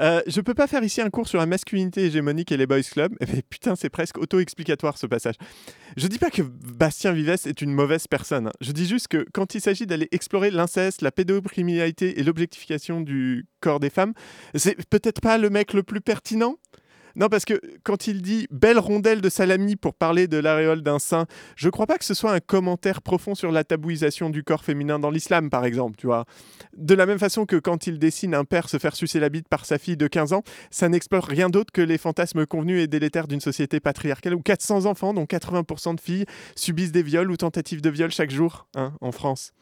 [0.00, 2.82] Euh, je peux pas faire ici un cours sur la masculinité hégémonique et les boys
[2.82, 5.34] clubs, mais putain, c'est presque auto-explicatoire ce passage.
[5.96, 8.48] Je dis pas que Bastien Vives est une mauvaise personne.
[8.48, 8.52] Hein.
[8.60, 13.46] Je dis juste que quand il s'agit d'aller explorer l'inceste, la pédocriminalité et l'objectification du
[13.60, 14.12] corps des femmes,
[14.54, 16.56] c'est peut-être pas le mec le plus pertinent.
[17.16, 20.98] Non, parce que quand il dit belle rondelle de salami pour parler de l'aréole d'un
[20.98, 24.64] saint, je crois pas que ce soit un commentaire profond sur la tabouisation du corps
[24.64, 26.24] féminin dans l'islam, par exemple, tu vois.
[26.76, 29.48] De la même façon que quand il dessine un père se faire sucer la bite
[29.48, 32.86] par sa fille de 15 ans, ça n'explore rien d'autre que les fantasmes convenus et
[32.86, 36.24] délétères d'une société patriarcale où 400 enfants, dont 80% de filles,
[36.56, 39.52] subissent des viols ou tentatives de viol chaque jour, hein, en France.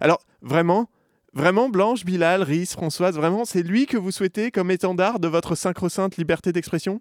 [0.00, 0.88] Alors, vraiment,
[1.34, 5.54] Vraiment, Blanche, Bilal, Rhys, Françoise, vraiment, c'est lui que vous souhaitez comme étendard de votre
[5.54, 7.00] sacro-sainte liberté d'expression?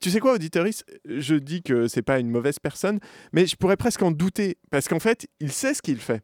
[0.00, 2.98] Tu sais quoi, auditoris Je dis que c'est pas une mauvaise personne,
[3.32, 6.22] mais je pourrais presque en douter, parce qu'en fait, il sait ce qu'il fait.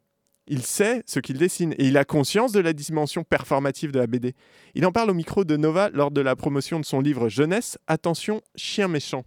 [0.48, 4.08] Il sait ce qu'il dessine et il a conscience de la dimension performative de la
[4.08, 4.34] BD.
[4.74, 7.78] Il en parle au micro de Nova lors de la promotion de son livre Jeunesse,
[7.86, 9.24] Attention, chien méchant.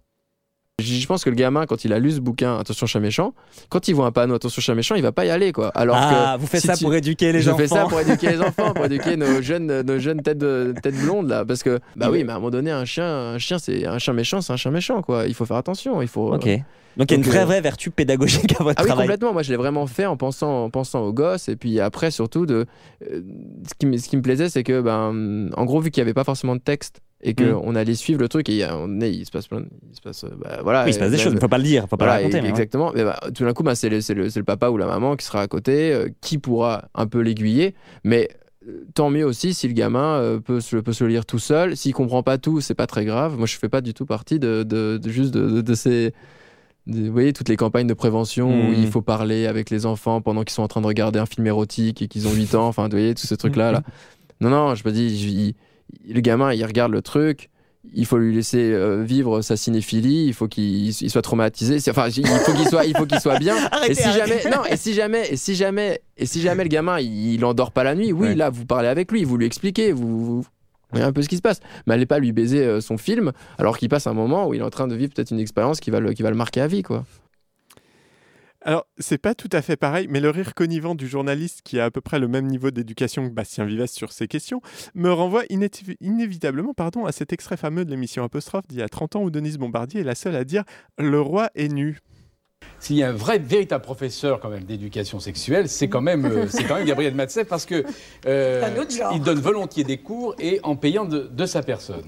[0.78, 3.34] Je pense que le gamin, quand il a lu ce bouquin, Attention chat méchant,
[3.68, 5.68] quand il voit un panneau Attention chat méchant, il va pas y aller, quoi.
[5.68, 7.58] Alors ah, vous faites ça pour éduquer les je enfants.
[7.58, 10.44] Je fais ça pour éduquer les enfants, pour éduquer nos jeunes, nos jeunes têtes,
[10.82, 13.38] têtes blondes là, parce que bah oui, mais à un moment donné, un chien, un
[13.38, 15.26] chien, c'est un chien méchant, c'est un chien méchant, quoi.
[15.26, 16.34] Il faut faire attention, il faut.
[16.34, 16.48] Ok.
[16.96, 18.92] Donc il y a une vraie, euh, vraie vertu pédagogique à votre ah travail.
[18.92, 19.32] Oui, complètement.
[19.32, 21.48] Moi, je l'ai vraiment fait en pensant, en pensant aux gosses.
[21.48, 22.66] Et puis après, surtout, de,
[23.10, 23.22] euh,
[23.66, 26.14] ce, qui, ce qui me plaisait, c'est que, ben, en gros, vu qu'il n'y avait
[26.14, 27.76] pas forcément de texte, et qu'on mm.
[27.76, 30.60] allait suivre le truc et on est, il se passe plein il se passe bah,
[30.62, 32.06] voilà oui, il se passe des choses il ne faut pas le dire faut pas
[32.06, 34.76] le raconter exactement mais bah, tout d'un coup bah, c'est le, le, le, papa ou
[34.76, 38.28] la maman qui sera à côté euh, qui pourra un peu l'aiguiller mais
[38.94, 41.92] tant mieux aussi si le gamin peut, se, peut se le lire tout seul s'il
[41.94, 44.62] comprend pas tout c'est pas très grave moi je fais pas du tout partie de,
[44.62, 46.12] de, de juste de, de ces
[46.86, 48.90] vous voyez, toutes les campagnes de prévention où il hmm.
[48.90, 52.02] faut parler avec les enfants pendant qu'ils sont en train de regarder un film érotique
[52.02, 53.70] et qu'ils ont 8 ans, enfin, vous voyez, tout ce truc-là.
[53.70, 53.82] Là.
[54.40, 55.54] Non, non, je me dis,
[56.08, 57.50] le gamin, il regarde le truc,
[57.94, 62.26] il faut lui laisser euh, vivre sa cinéphilie, il faut qu'il soit traumatisé, enfin, il
[62.26, 63.56] faut qu'il soit, il faut qu'il soit bien.
[63.88, 67.00] et si jamais, non, et si jamais, et si jamais, et si jamais le gamin,
[67.00, 69.92] il, il endort pas la nuit, oui, là, vous parlez avec lui, vous lui expliquez,
[69.92, 70.44] vous
[70.92, 71.60] voyez un peu ce qui se passe.
[71.86, 74.60] Mais allez pas lui baiser euh, son film alors qu'il passe un moment où il
[74.60, 76.60] est en train de vivre peut-être une expérience qui va le, qui va le marquer
[76.60, 77.04] à vie, quoi.
[78.64, 81.86] Alors, c'est pas tout à fait pareil, mais le rire connivant du journaliste qui a
[81.86, 84.60] à peu près le même niveau d'éducation que Bastien Vives sur ces questions
[84.94, 85.42] me renvoie
[86.00, 89.30] inévitablement pardon, à cet extrait fameux de l'émission Apostrophe d'il y a 30 ans où
[89.30, 90.62] Denise Bombardier est la seule à dire
[90.96, 91.98] Le roi est nu.
[92.78, 96.46] S'il y a un vrai, véritable professeur quand même d'éducation sexuelle, c'est quand même, euh,
[96.48, 97.84] c'est quand même Gabriel Matzef parce que
[98.26, 102.04] euh, il donne volontiers des cours et en payant de, sa personne.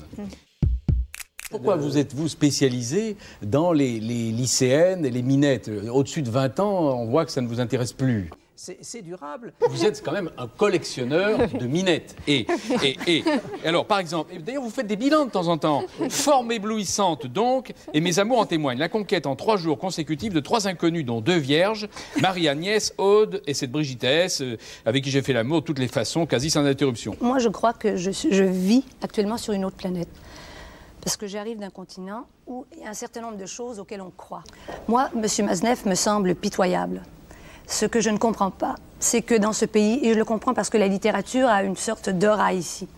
[1.55, 5.71] Pourquoi vous êtes-vous spécialisé dans les, les lycéennes et les minettes?
[5.93, 9.53] Au-dessus de 20 ans, on voit que ça ne vous intéresse plus c'est durable.
[9.69, 12.17] Vous êtes quand même un collectionneur de minettes.
[12.27, 12.47] Et,
[12.83, 13.25] et, et,
[13.65, 15.83] alors, par exemple, d'ailleurs, vous faites des bilans de temps en temps.
[16.09, 18.79] Forme éblouissante, donc, et mes amours en témoignent.
[18.79, 21.89] La conquête en trois jours consécutifs de trois inconnus, dont deux vierges,
[22.21, 26.25] Marie-Agnès, Aude et cette Brigitesse, euh, avec qui j'ai fait l'amour de toutes les façons,
[26.25, 27.17] quasi sans interruption.
[27.21, 30.09] Moi, je crois que je, je vis actuellement sur une autre planète.
[31.05, 34.01] Parce que j'arrive d'un continent où il y a un certain nombre de choses auxquelles
[34.01, 34.43] on croit.
[34.89, 35.47] Moi, M.
[35.47, 37.03] Maznev me semble pitoyable.
[37.67, 40.55] Ce que je ne comprends pas, c'est que dans ce pays, et je le comprends
[40.55, 42.89] parce que la littérature a une sorte d'aura ici,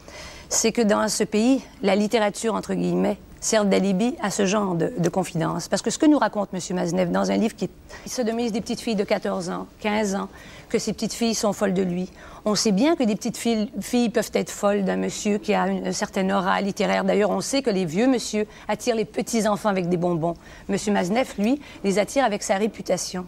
[0.48, 4.92] c'est que dans ce pays, la littérature, entre guillemets, sert d'alibi à ce genre de,
[4.98, 5.08] de.
[5.08, 6.60] Parce que ce que nous raconte M.
[6.76, 7.68] Maznev dans un livre qui
[8.06, 10.28] sodomise des petites filles de 14 ans, 15 ans,
[10.68, 12.10] que ces petites filles sont folles de lui.
[12.48, 15.92] On sait bien que des petites filles, peuvent être folles d'un monsieur qui a une,
[15.92, 17.04] certaine aura littéraire.
[17.04, 20.34] D'ailleurs, on sait que les vieux monsieur attirent les petits enfants avec des bonbons.
[20.68, 20.76] M.
[20.92, 23.26] Maznev, lui, les attire avec sa réputation.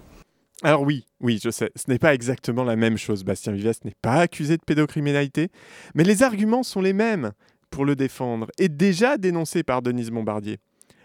[0.63, 3.25] Alors oui, oui, je sais, ce n'est pas exactement la même chose.
[3.25, 5.49] Bastien Vives n'est pas accusé de pédocriminalité,
[5.97, 7.33] mais les arguments sont les mêmes
[7.71, 10.59] pour le défendre et déjà dénoncé par Denise Bombardier.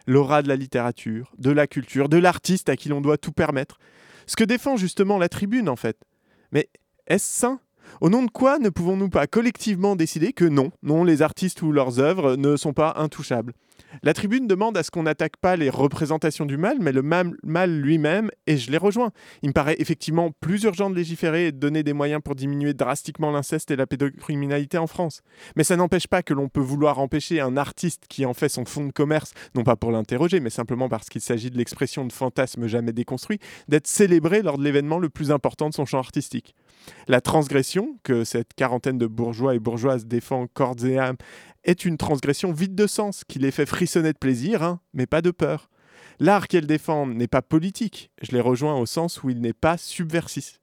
[0.06, 3.80] L'aura de la littérature, de la culture, de l'artiste à qui l'on doit tout permettre.
[4.28, 5.98] Ce que défend justement la tribune en fait.
[6.52, 6.70] Mais
[7.08, 7.60] est-ce sain
[8.02, 11.72] Au nom de quoi ne pouvons-nous pas collectivement décider que non, non, les artistes ou
[11.72, 13.54] leurs œuvres ne sont pas intouchables?
[14.02, 17.80] La tribune demande à ce qu'on n'attaque pas les représentations du mal, mais le mal,
[17.80, 19.12] lui-même, et je les rejoins.
[19.44, 22.74] Il me paraît effectivement plus urgent de légiférer et de donner des moyens pour diminuer
[22.74, 25.22] drastiquement l'inceste et la pédocriminalité en France.
[25.56, 28.66] Mais ça n'empêche pas que l'on peut vouloir empêcher un artiste qui en fait son
[28.66, 32.12] fonds de commerce, non pas pour l'interroger, mais simplement parce qu'il s'agit de l'expression de
[32.12, 36.56] fantasmes jamais déconstruits, d'être célébré lors de l'événement le plus important de son champ artistique.
[37.08, 41.18] La transgression, que cette quarantaine de bourgeois et bourgeoises défend corps et âme,
[41.64, 45.22] est une transgression vide de sens qui les fait frissonner de plaisir, hein, mais pas
[45.22, 45.70] de peur.
[46.20, 49.78] L'art qu'elles défendent n'est pas politique, je les rejoins au sens où il n'est pas
[49.78, 50.63] subversif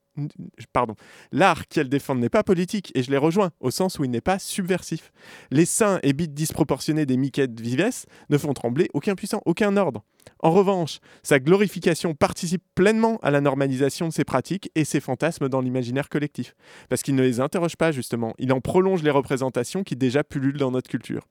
[0.71, 0.95] pardon,
[1.31, 4.21] l'art qu'elles défendent n'est pas politique, et je les rejoins, au sens où il n'est
[4.21, 5.11] pas subversif.
[5.49, 7.81] Les seins et bites disproportionnés des miquettes vives
[8.29, 10.03] ne font trembler aucun puissant, aucun ordre.
[10.39, 15.49] En revanche, sa glorification participe pleinement à la normalisation de ces pratiques et ses fantasmes
[15.49, 16.55] dans l'imaginaire collectif,
[16.89, 20.57] parce qu'il ne les interroge pas justement, il en prolonge les représentations qui déjà pullulent
[20.57, 21.27] dans notre culture.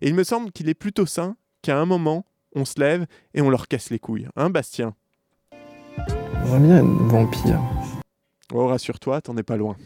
[0.00, 3.40] Et il me semble qu'il est plutôt sain qu'à un moment, on se lève et
[3.40, 4.94] on leur casse les couilles, hein Bastien?
[6.60, 7.60] Bien vampire.
[8.52, 9.76] Oh, rassure-toi, t'en es pas loin.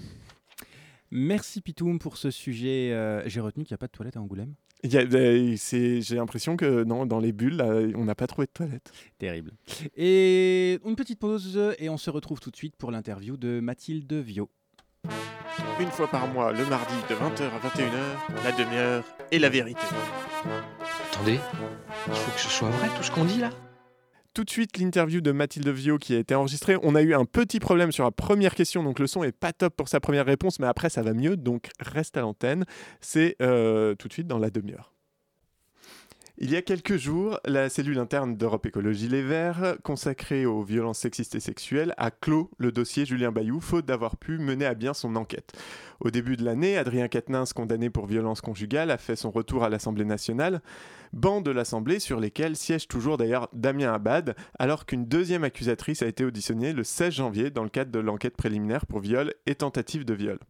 [1.10, 2.90] Merci Pitoum pour ce sujet.
[2.92, 4.54] Euh, j'ai retenu qu'il n'y a pas de toilette à Angoulême.
[4.84, 7.62] Euh, j'ai l'impression que non, dans les bulles,
[7.96, 8.92] on n'a pas trouvé de toilette.
[9.18, 9.52] Terrible.
[9.96, 14.12] Et une petite pause et on se retrouve tout de suite pour l'interview de Mathilde
[14.12, 14.48] Viau.
[15.80, 19.82] Une fois par mois, le mardi de 20h à 21h, la demi-heure et la vérité.
[21.12, 21.38] Attendez,
[22.08, 23.50] il faut que ce soit vrai tout ce qu'on dit là?
[24.34, 26.76] Tout de suite l'interview de Mathilde Vio qui a été enregistrée.
[26.82, 29.52] On a eu un petit problème sur la première question, donc le son est pas
[29.52, 32.64] top pour sa première réponse, mais après ça va mieux, donc reste à l'antenne.
[33.00, 34.91] C'est euh, tout de suite dans la demi-heure.
[36.44, 40.98] Il y a quelques jours, la cellule interne d'Europe Écologie Les Verts, consacrée aux violences
[40.98, 44.92] sexistes et sexuelles, a clos le dossier Julien Bayou, faute d'avoir pu mener à bien
[44.92, 45.52] son enquête.
[46.00, 49.68] Au début de l'année, Adrien Quatennens, condamné pour violence conjugale, a fait son retour à
[49.68, 50.62] l'Assemblée nationale,
[51.12, 56.08] banc de l'Assemblée sur lesquels siège toujours d'ailleurs Damien Abad, alors qu'une deuxième accusatrice a
[56.08, 60.04] été auditionnée le 16 janvier dans le cadre de l'enquête préliminaire pour viol et tentative
[60.04, 60.40] de viol.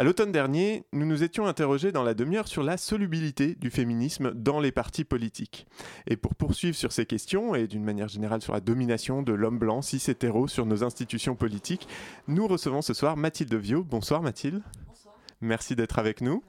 [0.00, 4.32] À l'automne dernier, nous nous étions interrogés dans la demi-heure sur la solubilité du féminisme
[4.32, 5.66] dans les partis politiques.
[6.06, 9.58] Et pour poursuivre sur ces questions, et d'une manière générale sur la domination de l'homme
[9.58, 11.88] blanc cis-hétéro sur nos institutions politiques,
[12.28, 13.82] nous recevons ce soir Mathilde Viau.
[13.82, 14.62] Bonsoir Mathilde.
[14.86, 15.16] Bonsoir.
[15.40, 16.44] Merci d'être avec nous.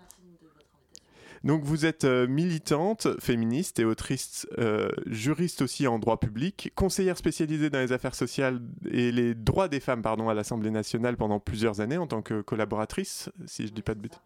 [1.44, 7.18] Donc vous êtes euh, militante, féministe et autrice, euh, juriste aussi en droit public, conseillère
[7.18, 11.40] spécialisée dans les affaires sociales et les droits des femmes pardon, à l'Assemblée nationale pendant
[11.40, 14.20] plusieurs années en tant que collaboratrice, si je ne dis pas de bêtises.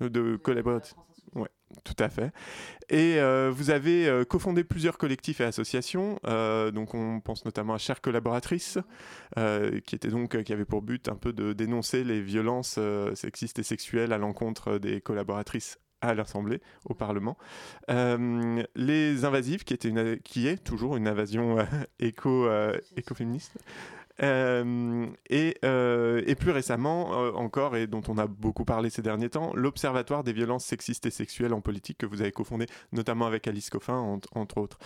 [0.00, 0.94] De collaboratrice.
[1.34, 1.48] Ouais,
[1.84, 2.32] tout à fait.
[2.88, 6.18] Et euh, vous avez cofondé plusieurs collectifs et associations.
[6.72, 8.78] donc, on pense notamment à Chère collaboratrice,
[9.36, 12.78] qui était donc qui avait pour but un peu de dénoncer les violences
[13.14, 17.36] sexistes et sexuelles à l'encontre des collaboratrices à l'Assemblée, au Parlement.
[17.90, 21.64] Euh, les invasives, qui, était une, qui est toujours une invasion euh,
[21.98, 23.58] éco, euh, écoféministe.
[24.22, 27.08] Et, et, plus récemment
[27.38, 31.10] encore, et dont on a beaucoup parlé ces derniers temps, l'Observatoire des violences sexistes et
[31.10, 34.78] sexuelles en politique que vous avez cofondé, notamment avec Alice Coffin, entre autres.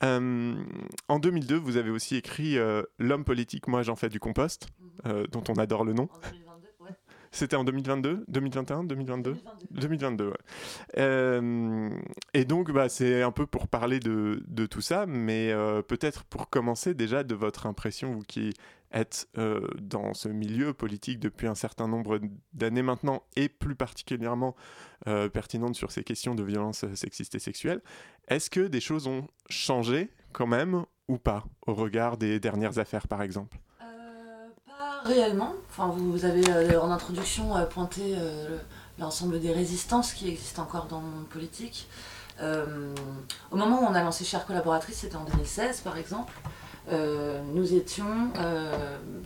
[0.00, 2.56] en 2002, vous avez aussi écrit
[2.98, 4.68] L'homme politique, moi j'en fais du compost,
[5.04, 6.08] dont on adore le nom.
[7.30, 9.36] C'était en 2022 2021 2022
[9.70, 11.40] 2022, ouais.
[12.34, 16.24] et donc, bah, c'est un peu pour parler de, de tout ça, mais euh, peut-être
[16.24, 18.54] pour commencer déjà de votre impression, vous qui
[18.90, 22.20] êtes euh, dans ce milieu politique depuis un certain nombre
[22.52, 24.56] d'années maintenant, et plus particulièrement
[25.06, 27.82] euh, pertinente sur ces questions de violence sexiste et sexuelle,
[28.28, 33.08] est-ce que des choses ont changé quand même ou pas au regard des dernières affaires
[33.08, 33.58] par exemple?
[35.04, 35.54] Réellement.
[35.70, 38.58] Enfin, vous avez euh, en introduction euh, pointé euh,
[38.98, 41.88] l'ensemble des résistances qui existent encore dans le politique.
[42.40, 46.32] au moment où on a lancé Chère collaboratrice, c'était en 2016 par exemple.
[47.54, 48.30] nous étions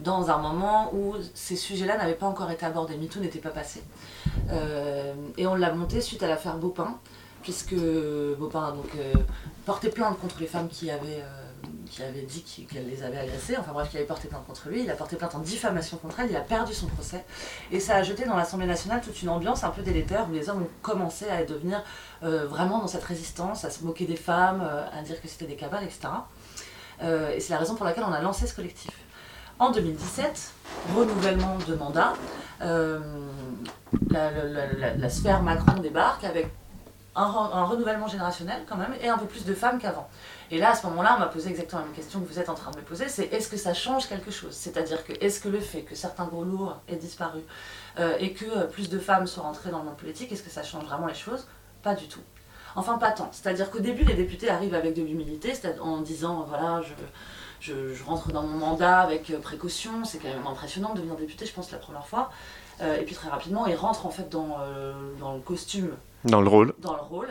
[0.03, 3.83] dans un moment où ces sujets-là n'avaient pas encore été abordés, MeToo n'était pas passé.
[5.39, 6.99] et on l'a monté suite à l'affaire Beaupin,
[7.43, 7.75] puisque
[8.39, 8.93] Beaupin donc,
[9.66, 11.23] portait plainte contre les femmes qui avaient
[11.90, 14.82] qui avait dit qu'elle les avait agressées, enfin bref, qui avait porté plainte contre lui.
[14.82, 17.24] Il a porté plainte en diffamation contre elle, il a perdu son procès.
[17.70, 20.48] Et ça a jeté dans l'Assemblée nationale toute une ambiance un peu délétère où les
[20.48, 21.82] hommes ont commencé à devenir
[22.22, 25.46] euh, vraiment dans cette résistance, à se moquer des femmes, euh, à dire que c'était
[25.46, 26.08] des cabales, etc.
[27.02, 28.90] Euh, et c'est la raison pour laquelle on a lancé ce collectif.
[29.58, 30.52] En 2017,
[30.96, 32.14] renouvellement de mandat,
[34.10, 36.48] la, sphère Macron débarque avec
[37.14, 40.08] un, renouvellement générationnel quand même et un peu plus de femmes qu'avant.
[40.50, 42.48] Et là, à ce moment-là, on m'a posé exactement la même question que vous êtes
[42.48, 44.54] en train de me poser, c'est est-ce que ça change quelque chose?
[44.54, 47.40] C'est-à-dire que est-ce que le fait que certains gros lourds aient disparu
[47.98, 50.50] euh, et que euh, plus de femmes soient rentrées dans le monde politique, est-ce que
[50.50, 51.46] ça change vraiment les choses?
[51.82, 52.20] Pas du tout.
[52.74, 53.28] Enfin, pas tant.
[53.32, 56.80] C'est-à-dire qu'au début, les députés arrivent avec de l'humilité, en disant, voilà,
[57.60, 61.16] je, je, rentre dans mon mandat avec euh, précaution, c'est quand même impressionnant de devenir
[61.16, 62.30] député, je pense, la première fois.
[62.80, 64.56] et puis très rapidement, ils rentrent en fait dans,
[65.20, 65.94] dans le costume.
[66.25, 66.75] Dans le rôle.
[66.79, 67.29] Dans le rôle.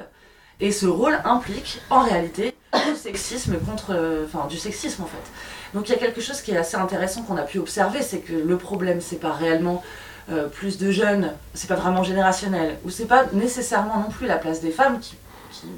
[0.60, 5.32] Et ce rôle implique, en réalité, du sexisme contre, enfin, du sexisme en fait.
[5.74, 8.20] Donc il y a quelque chose qui est assez intéressant qu'on a pu observer, c'est
[8.20, 9.82] que le problème, c'est pas réellement
[10.30, 14.38] euh, plus de jeunes, c'est pas vraiment générationnel, ou c'est pas nécessairement non plus la
[14.38, 15.16] place des femmes qui,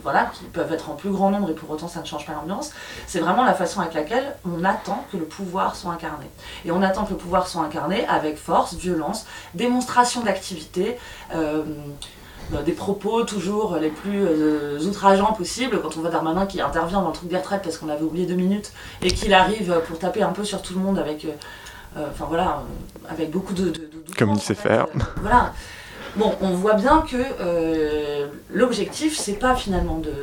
[0.01, 2.34] voilà, qui peuvent être en plus grand nombre et pour autant ça ne change pas
[2.34, 2.72] l'ambiance.
[3.07, 6.26] C'est vraiment la façon avec laquelle on attend que le pouvoir soit incarné.
[6.66, 10.97] Et on attend que le pouvoir soit incarné avec force, violence, démonstration d'activité.
[11.34, 11.64] Euh,
[12.65, 15.81] des propos toujours les plus euh, outrageants possibles.
[15.81, 18.25] Quand on voit Darmanin qui intervient dans le truc des retraites parce qu'on avait oublié
[18.25, 18.71] deux minutes
[19.01, 22.63] et qu'il arrive pour taper un peu sur tout le monde avec, euh, enfin voilà,
[23.09, 23.73] avec beaucoup de,
[24.17, 24.87] comme il sait faire.
[25.21, 25.53] voilà.
[26.15, 27.17] Bon, on voit bien que
[28.53, 30.13] l'objectif, c'est pas finalement de,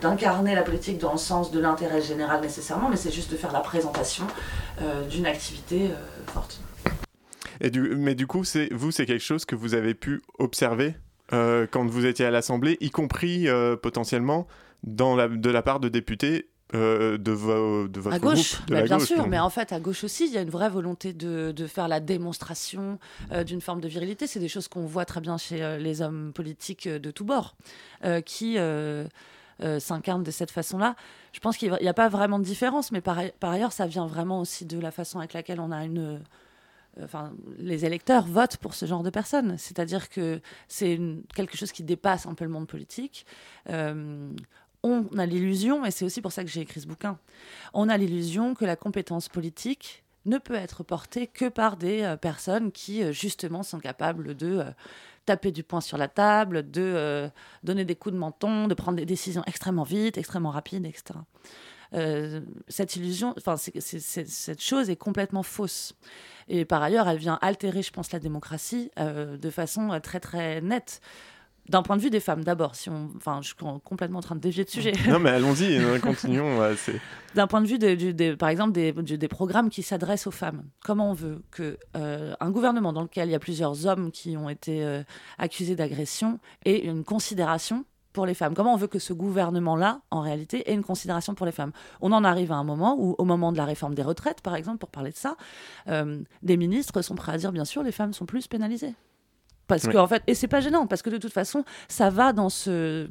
[0.00, 3.52] d'incarner la politique dans le sens de l'intérêt général nécessairement, mais c'est juste de faire
[3.52, 4.24] la présentation
[5.10, 5.90] d'une activité
[6.32, 6.60] forte
[7.62, 8.42] mais du coup,
[8.72, 10.94] vous, c'est quelque chose que vous avez pu observer
[11.32, 14.46] euh, quand vous étiez à l'Assemblée, y compris euh, potentiellement
[14.82, 18.74] dans la, de la part de députés euh, de, de, votre à gauche, groupe, de
[18.74, 20.50] bah, la bien gauche, sûr, mais en fait à gauche aussi, il y a une
[20.50, 22.98] vraie volonté de, de faire la démonstration
[23.46, 24.26] d'une forme de virilité.
[24.26, 27.54] C'est des choses qu'on voit très bien chez les hommes politiques de tous bords,
[28.26, 28.58] qui
[29.78, 30.96] s'incarnent de cette façon-là.
[31.32, 34.06] Je pense qu'il n'y a pas vraiment de différence, mais par, par, ailleurs, ça vient
[34.06, 36.20] vraiment aussi de la façon avec laquelle on a une
[37.02, 39.56] enfin, les électeurs votent pour ce genre de personnes.
[39.58, 40.98] C'est-à-dire que c'est
[41.34, 43.26] quelque chose qui dépasse un peu le monde politique.
[43.70, 44.30] Euh,
[44.82, 47.18] on a l'illusion, et c'est aussi pour ça que j'ai écrit ce bouquin,
[47.72, 52.16] on a l'illusion que la compétence politique ne peut être portée que par des euh,
[52.16, 54.62] personnes qui, euh, justement, sont capables de
[55.26, 57.30] taper du poing sur la table, de
[57.62, 61.14] donner des coups de menton, de prendre des décisions extrêmement vite, extrêmement rapides, etc.
[62.68, 65.94] cette illusion, enfin, cette chose est complètement fausse.
[66.48, 70.20] Et par ailleurs, elle vient altérer, je pense, la démocratie euh, de façon euh, très
[70.20, 71.00] très nette.
[71.70, 74.34] D'un point de vue des femmes, d'abord, si on, enfin, je suis complètement en train
[74.34, 74.92] de dévier de sujet.
[75.08, 76.58] Non, mais allons-y, continuons.
[77.34, 80.64] D'un point de vue, de, par exemple, des, des programmes qui s'adressent aux femmes.
[80.84, 84.36] Comment on veut que euh, un gouvernement dans lequel il y a plusieurs hommes qui
[84.36, 85.02] ont été
[85.38, 90.22] accusés d'agression ait une considération pour les femmes Comment on veut que ce gouvernement-là, en
[90.22, 91.72] réalité, ait une considération pour les femmes?
[92.00, 94.54] On en arrive à un moment où, au moment de la réforme des retraites, par
[94.54, 95.36] exemple, pour parler de ça,
[95.88, 98.94] euh, des ministres sont prêts à dire, bien sûr, les femmes sont plus pénalisées.
[99.66, 102.32] Parce que, en fait, et c'est pas gênant, parce que de toute façon, ça va
[102.32, 103.08] dans ce.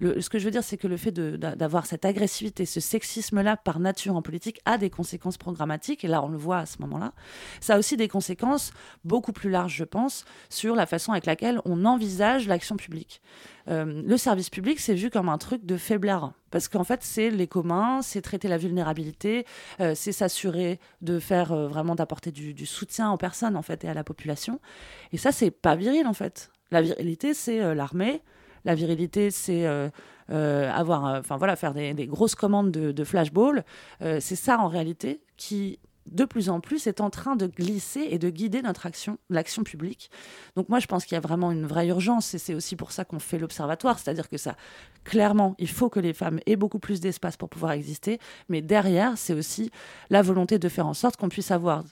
[0.00, 3.80] ce que je veux dire, c'est que le fait d'avoir cette agressivité, ce sexisme-là par
[3.80, 7.12] nature en politique a des conséquences programmatiques, et là, on le voit à ce moment-là.
[7.60, 8.72] Ça a aussi des conséquences
[9.04, 13.20] beaucoup plus larges, je pense, sur la façon avec laquelle on envisage l'action publique.
[13.68, 16.32] Euh, le service public, c'est vu comme un truc de faiblard.
[16.50, 19.44] Parce qu'en fait, c'est les communs, c'est traiter la vulnérabilité,
[19.80, 23.88] euh, c'est s'assurer de faire euh, vraiment d'apporter du, soutien aux personnes en fait et
[23.88, 24.60] à la population.
[25.12, 26.50] Et ça, c'est pas viril en fait.
[26.70, 28.22] La virilité, c'est l'armée.
[28.64, 29.66] La virilité, c'est
[30.28, 33.64] avoir, enfin voilà, faire des, grosses commandes de, de flashball.
[34.00, 35.78] c'est ça en réalité qui
[36.10, 39.62] de plus en plus est en train de glisser et de guider notre action, l'action
[39.62, 40.10] publique.
[40.56, 42.92] Donc moi, je pense qu'il y a vraiment une vraie urgence et c'est aussi pour
[42.92, 44.56] ça qu'on fait l'observatoire, c'est-à-dire que ça,
[45.04, 49.16] clairement, il faut que les femmes aient beaucoup plus d'espace pour pouvoir exister, mais derrière,
[49.16, 49.70] c'est aussi
[50.10, 51.84] la volonté de faire en sorte qu'on puisse avoir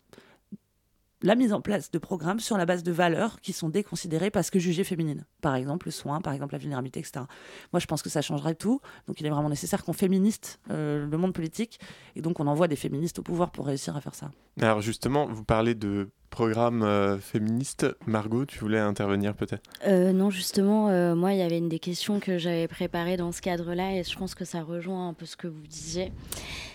[1.22, 4.50] la mise en place de programmes sur la base de valeurs qui sont déconsidérées parce
[4.50, 5.24] que jugées féminines.
[5.40, 7.24] Par exemple, le soin, par exemple, la vulnérabilité, etc.
[7.72, 8.80] Moi, je pense que ça changerait tout.
[9.06, 11.80] Donc, il est vraiment nécessaire qu'on féministe euh, le monde politique
[12.14, 14.30] et donc on envoie des féministes au pouvoir pour réussir à faire ça.
[14.60, 17.86] Alors, justement, vous parlez de programme euh, féministe.
[18.06, 19.62] Margot, tu voulais intervenir peut-être?
[19.86, 23.40] Euh, Non, justement, moi, il y avait une des questions que j'avais préparées dans ce
[23.40, 26.12] cadre-là, et je pense que ça rejoint un peu ce que vous disiez.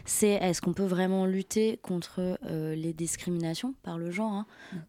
[0.03, 4.45] C'est est-ce qu'on peut vraiment lutter contre les discriminations par le genre, hein,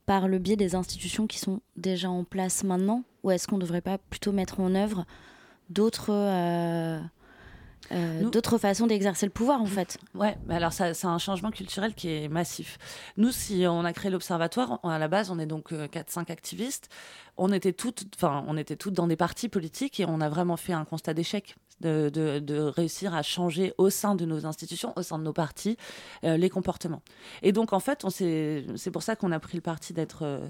[0.07, 3.63] par le biais des institutions qui sont déjà en place maintenant, ou est-ce qu'on ne
[3.63, 5.05] devrait pas plutôt mettre en œuvre
[5.69, 6.13] d'autres
[7.91, 9.99] euh, d'autres façons d'exercer le pouvoir en fait.
[10.15, 12.79] Ouais, mais alors c'est un changement culturel qui est massif.
[13.17, 16.89] Nous, si on a créé l'observatoire, à la base, on est donc 4-5 euh, activistes.
[17.37, 20.57] On était toutes, enfin, on était toutes dans des partis politiques et on a vraiment
[20.57, 21.57] fait un constat d'échec.
[21.81, 25.77] De, de, réussir à changer au sein de nos institutions, au sein de nos partis,
[26.23, 27.03] euh, les comportements.
[27.43, 30.41] Et donc, en fait, c'est pour ça qu'on a pris le parti d'être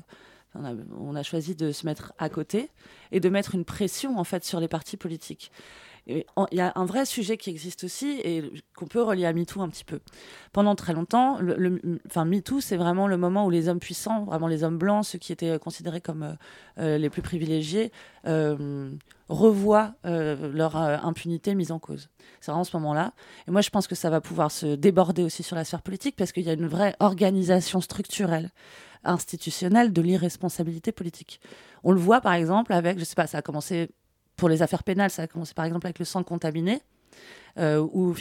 [0.54, 2.68] on a, on a, choisi de se mettre à côté
[3.12, 5.50] et de mettre une pression en fait sur les partis politiques
[6.06, 8.42] il y a un vrai sujet qui existe aussi et
[8.76, 10.00] qu'on peut relier à MeToo un petit peu.
[10.52, 14.48] Pendant très longtemps, le, enfin, MeToo, c'est vraiment le moment où les hommes puissants, vraiment
[14.48, 16.32] les hommes blancs, ceux qui étaient considérés comme euh,
[16.78, 17.92] euh, les plus privilégiés,
[18.26, 18.90] euh,
[19.28, 22.10] revoient leur impunité mise en cause.
[22.40, 23.14] C'est vraiment ce moment-là.
[23.48, 26.16] Et moi, je pense que ça va pouvoir se déborder aussi sur la sphère politique
[26.16, 28.50] parce qu'il y a une vraie organisation structurelle
[29.04, 31.40] institutionnelle de l'irresponsabilité politique.
[31.82, 33.90] On le voit par exemple avec, je sais pas, ça a commencé
[34.36, 36.82] pour les affaires pénales, ça a commencé par exemple avec le sang contaminé,
[37.58, 38.14] euh, où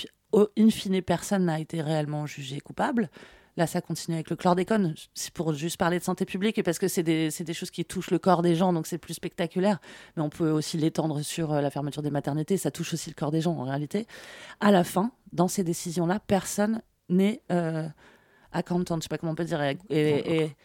[0.57, 3.09] in fine personne n'a été réellement jugé coupable.
[3.57, 6.79] Là, ça continue avec le chlordécone, c'est pour juste parler de santé publique et parce
[6.79, 9.79] que c'est des, des, choses qui touchent le corps des gens, donc c'est plus spectaculaire.
[10.15, 13.15] Mais on peut aussi l'étendre sur euh, la fermeture des maternités, ça touche aussi le
[13.15, 14.07] corps des gens en réalité.
[14.61, 17.87] À la fin, dans ces décisions-là, personne n'est euh,
[18.53, 20.55] accountant, je sais pas comment on peut dire, et, et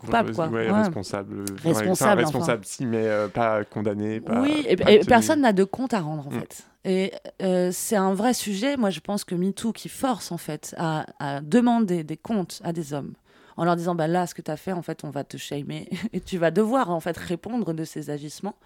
[0.00, 0.48] coupable, quoi.
[0.48, 1.44] responsable.
[1.62, 4.20] Responsable, responsable si, mais euh, pas condamné.
[4.42, 6.40] oui, et, personne n'a de compte à rendre, en mm.
[6.40, 6.66] fait.
[6.84, 8.76] Et euh, c'est un vrai sujet.
[8.76, 12.72] Moi, je pense que MeToo qui force, en fait, à, à, demander des comptes à
[12.72, 13.14] des hommes,
[13.56, 15.36] en leur disant, bah là, ce que tu as fait, en fait, on va te
[15.36, 18.56] shamer, et tu vas devoir, en fait, répondre de ces agissements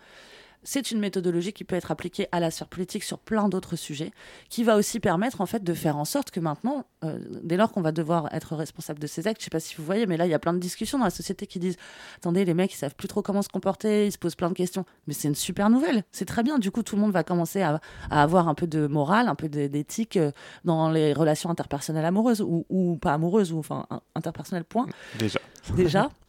[0.63, 4.13] c'est une méthodologie qui peut être appliquée à la sphère politique sur plein d'autres sujets,
[4.49, 7.73] qui va aussi permettre en fait de faire en sorte que maintenant, euh, dès lors
[7.73, 10.17] qu'on va devoir être responsable de ces actes, je sais pas si vous voyez, mais
[10.17, 11.77] là il y a plein de discussions dans la société qui disent
[12.17, 14.55] attendez les mecs ils savent plus trop comment se comporter, ils se posent plein de
[14.55, 16.59] questions, mais c'est une super nouvelle, c'est très bien.
[16.59, 17.81] Du coup tout le monde va commencer à,
[18.11, 20.31] avoir un peu de morale, un peu d'éthique euh,
[20.65, 24.87] dans les relations interpersonnelles amoureuses ou, ou pas amoureuses ou enfin interpersonnelles point.
[25.19, 25.41] Déjà.
[25.75, 26.11] Déjà.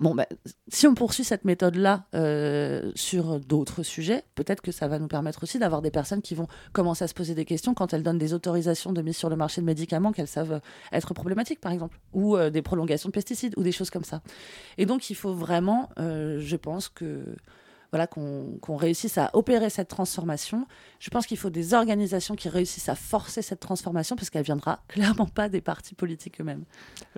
[0.00, 0.24] Bon, ben,
[0.68, 5.42] si on poursuit cette méthode-là euh, sur d'autres sujets, peut-être que ça va nous permettre
[5.42, 8.16] aussi d'avoir des personnes qui vont commencer à se poser des questions quand elles donnent
[8.16, 12.00] des autorisations de mise sur le marché de médicaments qu'elles savent être problématiques, par exemple,
[12.14, 14.22] ou euh, des prolongations de pesticides, ou des choses comme ça.
[14.78, 17.22] Et donc, il faut vraiment, euh, je pense que
[17.92, 20.66] voilà, qu'on réussisse à opérer cette transformation.
[20.98, 24.82] Je pense qu'il faut des organisations qui réussissent à forcer cette transformation parce qu'elle viendra
[24.88, 26.64] clairement pas des partis politiques eux-mêmes.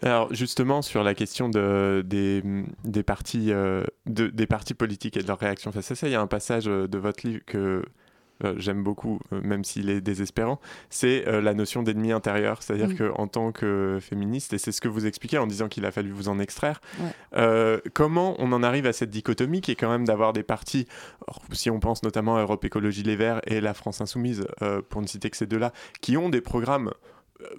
[0.03, 5.29] Alors justement sur la question de, des, partis, euh, de, des partis politiques et de
[5.29, 7.83] leur réaction face à ça, il y a un passage de votre livre que euh,
[8.57, 12.63] j'aime beaucoup, euh, même s'il est désespérant, c'est euh, la notion d'ennemi intérieur.
[12.63, 13.11] C'est-à-dire mm.
[13.11, 16.11] qu'en tant que féministe, et c'est ce que vous expliquez en disant qu'il a fallu
[16.11, 16.81] vous en extraire,
[17.95, 20.87] comment on en arrive à cette dichotomie qui est quand même d'avoir des partis,
[21.53, 24.47] si on pense notamment à Europe Écologie Les Verts et la France Insoumise,
[24.89, 26.93] pour ne citer que ces deux-là, qui ont des programmes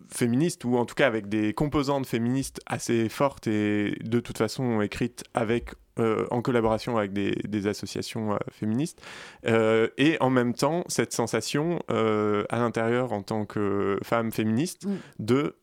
[0.09, 4.81] féministes ou en tout cas avec des composantes féministes assez fortes et de toute façon
[4.81, 8.99] écrites avec euh, en collaboration avec des, associations euh, féministes,
[9.45, 14.95] euh, et en même temps cette sensation à l'intérieur en tant que femme féministe mm.
[15.19, 15.55] de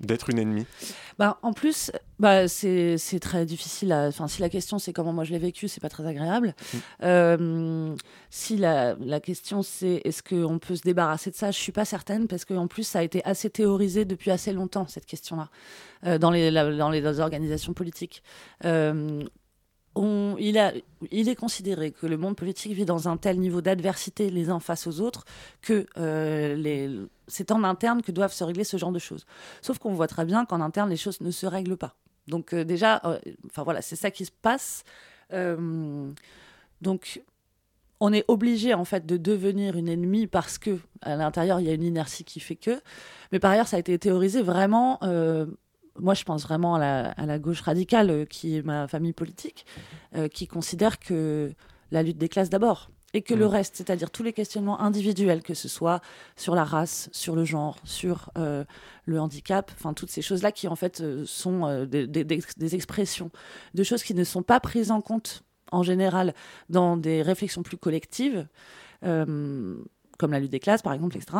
[0.00, 0.66] d'être une ennemie
[1.18, 3.92] bah, En plus, bah, c'est très difficile.
[3.92, 6.54] Enfin, si la question c'est comment moi je l'ai vécu, c'est pas très agréable.
[7.02, 7.96] Mm.
[8.30, 11.84] si la, la question c'est est-ce qu'on peut se débarrasser de ça, je suis pas
[11.84, 15.48] certaine parce qu'en plus ça a été assez théorisé depuis assez longtemps cette question-là
[16.18, 18.22] dans, les, dans les organisations politiques
[20.38, 20.72] il, a,
[21.10, 24.60] il est considéré que le monde politique vit dans un tel niveau d'adversité les uns
[24.60, 25.24] face aux autres
[25.62, 29.26] que euh, c'est en interne que doivent se régler ce genre de choses.
[29.62, 31.94] Sauf qu'on voit très bien qu'en interne, les choses ne se règlent pas.
[32.26, 33.18] Donc euh, déjà, euh,
[33.56, 34.84] voilà, c'est ça qui se passe.
[36.80, 37.22] donc
[38.00, 41.70] on est obligé en fait de devenir une ennemie parce que à l'intérieur il y
[41.70, 42.80] a une inertie qui fait que.
[43.32, 44.98] Mais par ailleurs, ça a été théorisé vraiment
[46.00, 49.66] moi, je pense vraiment à la, gauche radicale, euh, qui est ma famille politique,
[50.16, 51.52] euh, qui considère que
[51.90, 53.50] la lutte des classes d'abord, et que le mm.
[53.50, 56.00] reste, c'est-à-dire tous les questionnements individuels, que ce soit
[56.36, 58.64] sur la race, sur le genre, sur euh,
[59.06, 63.30] le handicap, enfin toutes ces choses-là qui en fait sont des, des, expressions
[63.74, 65.42] de choses qui ne sont pas prises en compte
[65.72, 66.32] en général
[66.68, 68.46] dans des réflexions plus collectives,
[69.02, 69.86] comme
[70.20, 71.38] la lutte des classes par exemple, etc.,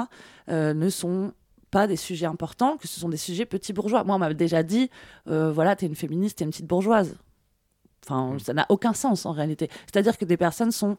[0.48, 1.32] ne sont
[1.70, 4.04] pas des sujets importants, que ce sont des sujets petits bourgeois.
[4.04, 4.90] Moi, on m'a déjà dit,
[5.28, 7.16] euh, voilà, t'es une féministe, t'es une petite bourgeoise.
[8.04, 9.68] Enfin, ça n'a aucun sens en réalité.
[9.86, 10.96] C'est-à-dire que des personnes sont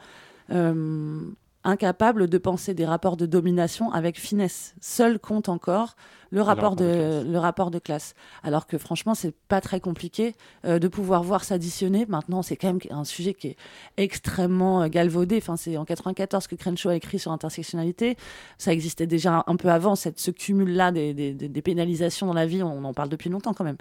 [0.51, 1.31] euh,
[1.63, 4.75] incapables de penser des rapports de domination avec finesse.
[4.79, 5.95] Seul compte encore
[6.31, 8.13] le rapport, de, le rapport de classe.
[8.43, 10.35] Alors que franchement, c'est pas très compliqué
[10.65, 12.05] euh, de pouvoir voir s'additionner.
[12.07, 13.57] Maintenant, c'est quand même un sujet qui est
[13.97, 15.37] extrêmement euh, galvaudé.
[15.37, 18.15] Enfin, c'est en 94 que Crenshaw a écrit sur intersectionnalité.
[18.57, 22.45] Ça existait déjà un peu avant, cette, ce cumul-là des, des, des, pénalisations dans la
[22.45, 22.63] vie.
[22.63, 23.77] On en parle depuis longtemps quand même.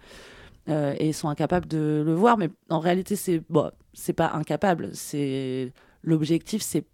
[0.68, 2.38] Euh, et ils sont incapables de le voir.
[2.38, 4.90] Mais en réalité, c'est bon, c'est pas incapable.
[4.94, 5.72] C'est
[6.08, 6.84] l'objectif, c'est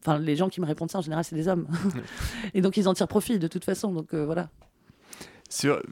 [0.00, 1.66] Enfin, les gens qui me répondent ça, en général, c'est des hommes.
[2.54, 3.90] et donc, ils en tirent profit de toute façon.
[3.90, 4.50] Donc, voilà.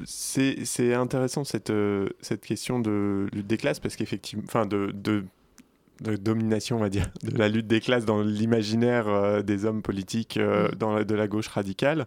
[0.04, 5.24] C'est intéressant cette, euh, cette question de lutte des classes parce qu'effectivement, enfin de, de,
[6.00, 9.82] de, domination, on va dire, de la lutte des classes dans l'imaginaire euh, des hommes
[9.82, 11.04] politiques euh, mm.
[11.04, 12.06] de la gauche radicale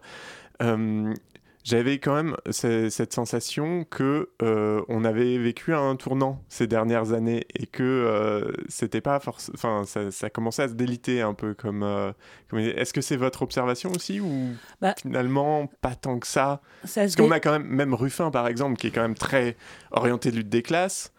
[1.66, 7.48] j'avais quand même cette sensation que euh, on avait vécu un tournant ces dernières années
[7.56, 11.82] et que euh, c'était pas enfin ça, ça, commençait à se déliter un peu comme.
[11.82, 12.14] Euh,
[12.50, 12.60] comme...
[12.60, 17.16] Est-ce que c'est votre observation aussi ou bah, finalement pas tant que ça, ça Parce
[17.16, 19.58] qu'on a quand même même Ruffin par exemple qui est quand même très
[19.90, 21.12] orienté lutte des classes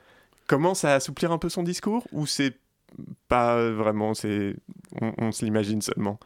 [0.46, 2.54] commence à assouplir un peu son discours ou c'est
[3.26, 4.54] pas vraiment c'est
[5.00, 6.20] on, on se l'imagine seulement?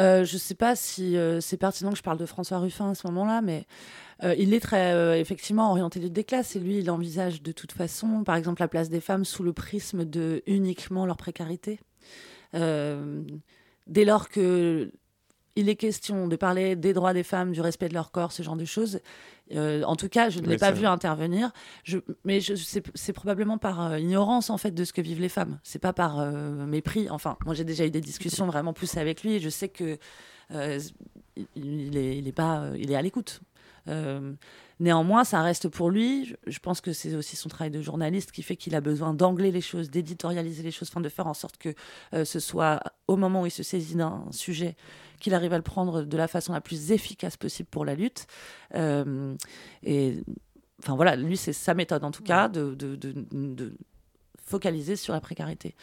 [0.00, 2.90] Euh, je ne sais pas si euh, c'est pertinent que je parle de François Ruffin
[2.90, 3.66] à ce moment-là, mais
[4.22, 8.24] euh, il est très effectivement orienté des classes et lui, il envisage de toute façon,
[8.24, 11.80] par exemple, la place des femmes sous le prisme de uniquement leur précarité.
[12.54, 14.92] dès lors que
[15.56, 18.42] il est question de parler des droits des femmes, du respect de leur corps, ce
[18.42, 19.00] genre de choses.
[19.54, 21.50] Euh, en tout cas, je ne l'ai pas vu intervenir.
[21.84, 25.58] Je, mais c'est probablement par euh, ignorance en fait de ce que vivent les femmes.
[25.62, 27.08] C'est pas par euh, mépris.
[27.10, 29.98] Enfin, moi j'ai déjà eu des discussions vraiment poussées avec lui et je sais que
[31.54, 33.40] il, est, il est pas, il est à l'écoute.
[34.80, 36.34] Néanmoins, ça reste pour lui.
[36.46, 39.52] Je pense que c'est aussi son travail de journaliste qui fait qu'il a besoin d'angler
[39.52, 41.74] les choses, d'éditorialiser les choses, enfin de faire en sorte que
[42.24, 44.76] ce soit au moment où il se saisit d'un sujet
[45.20, 48.26] qu'il arrive à le prendre de la façon la plus efficace possible pour la lutte.
[48.74, 49.36] Euh,
[49.84, 50.24] et
[50.82, 53.74] enfin voilà, lui, c'est sa méthode en tout cas de, de, de,
[54.50, 55.74] focaliser sur la précarité.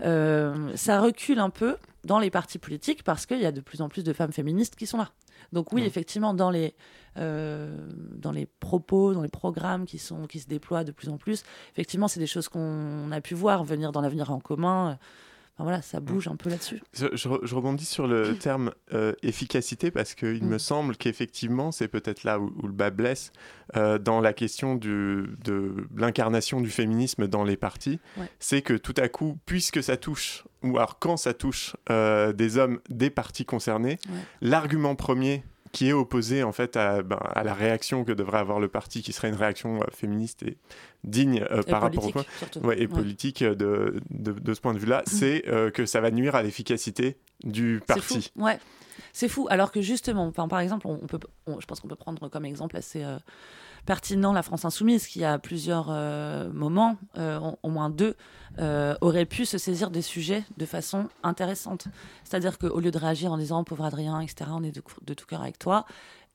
[0.00, 3.82] Euh, ça recule un peu dans les partis politiques parce qu'il y a de plus
[3.82, 5.10] en plus de femmes féministes qui sont là.
[5.52, 6.74] Donc oui, effectivement, dans les,
[7.18, 7.76] euh,
[8.16, 11.44] dans les propos, dans les programmes qui, sont, qui se déploient de plus en plus,
[11.72, 14.98] effectivement, c'est des choses qu'on a pu voir venir dans l'avenir en commun
[15.58, 16.04] voilà, ça mm.
[16.04, 16.82] bouge un peu là-dessus.
[16.92, 20.58] Je, rebondis sur le terme euh, efficacité parce qu'il me mm.
[20.58, 23.32] semble qu'effectivement, c'est peut-être là où, le bas blesse
[23.76, 28.00] euh, dans la question du, de l'incarnation du féminisme dans les partis.
[28.38, 32.58] C'est que tout à coup, puisque ça touche, ou alors quand ça touche euh, des
[32.58, 33.98] hommes des partis concernés,
[34.40, 38.60] l'argument premier qui est opposé en fait à, ben, à, la réaction que devrait avoir
[38.60, 40.58] le parti, qui serait une réaction euh, féministe et
[41.02, 42.24] digne euh, par rapport au point,
[42.62, 45.42] ouais, et politique euh, de, de, de, ce point de vue-là, c'est
[45.74, 48.30] que ça va nuire à l'efficacité du parti.
[48.36, 48.58] Ouais,
[49.12, 49.46] c'est fou.
[49.50, 53.04] Alors que justement, par exemple, on, peut, je pense qu'on peut prendre comme exemple assez
[53.86, 58.16] pertinent la France insoumise, qui à plusieurs euh, moments, euh, au moins deux,
[58.58, 61.86] euh, aurait pu se saisir des sujets de façon intéressante.
[62.24, 65.26] C'est-à-dire qu'au lieu de réagir en disant pauvre Adrien, etc., on est de, de tout
[65.26, 65.84] cœur avec toi,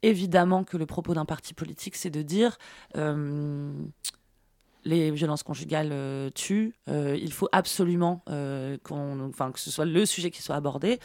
[0.03, 2.57] évidemment que le propos d'un parti politique, c'est de dire
[4.85, 6.73] les violences conjugales euh, tuent.
[6.89, 10.99] Euh, il faut absolument euh, que ce soit le sujet qui soit abordé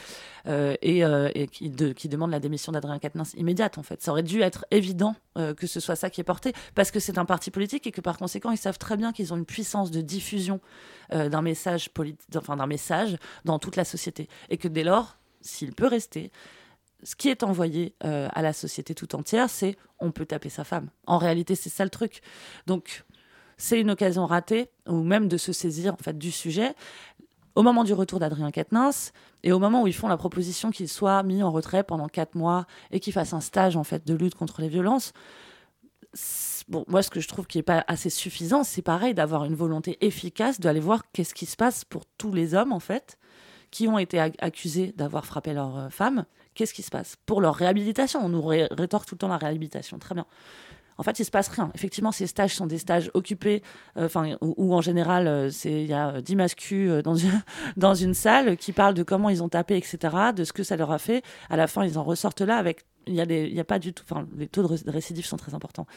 [0.47, 3.79] et, qui, qui, demande la démission d'Adrien Quatennens immédiate.
[3.79, 6.91] En fait, ça aurait dû être évident que ce soit ça qui est porté parce
[6.91, 9.37] que c'est un parti politique et que par conséquent ils savent très bien qu'ils ont
[9.37, 10.61] une puissance de diffusion
[11.11, 11.89] d'un message
[12.37, 16.31] enfin d'un message dans toute la société et que dès lors, s'il peut rester
[17.03, 20.89] ce qui est envoyé à la société tout entière, c'est on peut taper sa femme.
[21.07, 22.21] En réalité, c'est ça le truc.
[22.67, 23.05] Donc,
[23.63, 26.75] c'est une occasion ratée, ou même de se saisir en fait du sujet.
[27.55, 29.13] Au moment du retour d'Adrien Quatennens
[29.45, 32.35] et au moment où ils font la proposition qu'il soit mis en retrait pendant quatre
[32.35, 35.13] mois et qu'il fasse un stage en fait de lutte contre les violences,
[36.67, 39.55] bon, moi ce que je trouve qui n'est pas assez suffisant, c'est pareil d'avoir une
[39.55, 43.17] volonté efficace d'aller voir qu'est-ce qui se passe pour tous les hommes en fait
[43.71, 46.27] qui ont été accusés d'avoir frappé leur euh, femme.
[46.55, 47.17] Qu'est-ce qui se passe?
[47.25, 50.27] Pour leur réhabilitation On nous rétorque tout le temps la réhabilitation, très bien
[51.03, 51.69] en fait, il se passe rien.
[51.75, 53.65] Effectivement, ces stages sont des stages occupés,
[53.97, 57.03] euh, enfin, où, en général, euh, il y a 10 mascus euh,
[57.77, 59.99] dans une, salle qui parlent de comment ils ont tapé, etc.,
[60.33, 61.25] de ce que ça leur a fait.
[61.51, 62.85] À la fin, ils en ressortent là avec.
[63.09, 64.05] Il y a pas du tout.
[64.09, 65.89] Enfin, les taux de récidive sont très importants.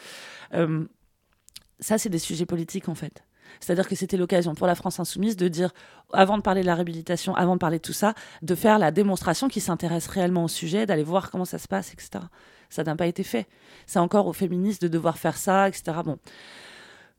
[1.78, 3.22] ça, c'est des sujets politiques, en fait.
[3.60, 5.72] C'est-à-dire que c'était l'occasion pour la France insoumise de dire,
[6.12, 8.90] avant de parler de la réhabilitation, avant de parler de tout ça, de faire la
[8.90, 12.24] démonstration qui s'intéresse réellement au sujet, d'aller voir comment ça se passe, etc.
[12.70, 13.46] Ça n'a pas été fait.
[13.86, 15.92] C'est encore aux féministes de devoir faire ça, etc.
[16.04, 16.18] Bon.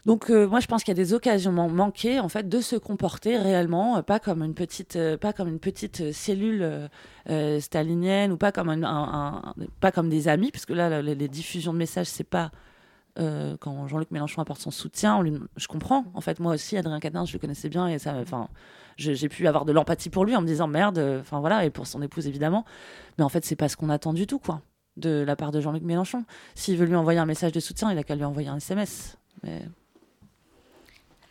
[0.08, 2.78] Donc euh, moi je pense qu'il y a des occasions manquées en fait de se
[2.78, 6.90] comporter réellement, euh, pas comme une petite, euh, pas comme une petite cellule
[7.60, 11.78] stalinienne ou pas comme un, pas comme des amis, parce que là les, diffusions de
[11.78, 12.52] messages c'est pas
[13.60, 15.22] quand Jean-Luc Mélenchon apporte son soutien,
[15.58, 16.06] je comprends.
[16.14, 18.48] En fait moi aussi Adrien Quatennens je le connaissais bien et ça, enfin
[18.96, 21.86] j'ai pu avoir de l'empathie pour lui en me disant merde, enfin voilà et pour
[21.86, 22.64] son épouse évidemment,
[23.18, 24.62] mais en fait c'est pas ce qu'on attend du tout quoi
[24.98, 26.26] de la part de Jean-Luc Mélenchon.
[26.56, 29.18] S'il veut lui envoyer un message de soutien, il a qu'à lui envoyer un SMS.
[29.44, 29.64] Mais...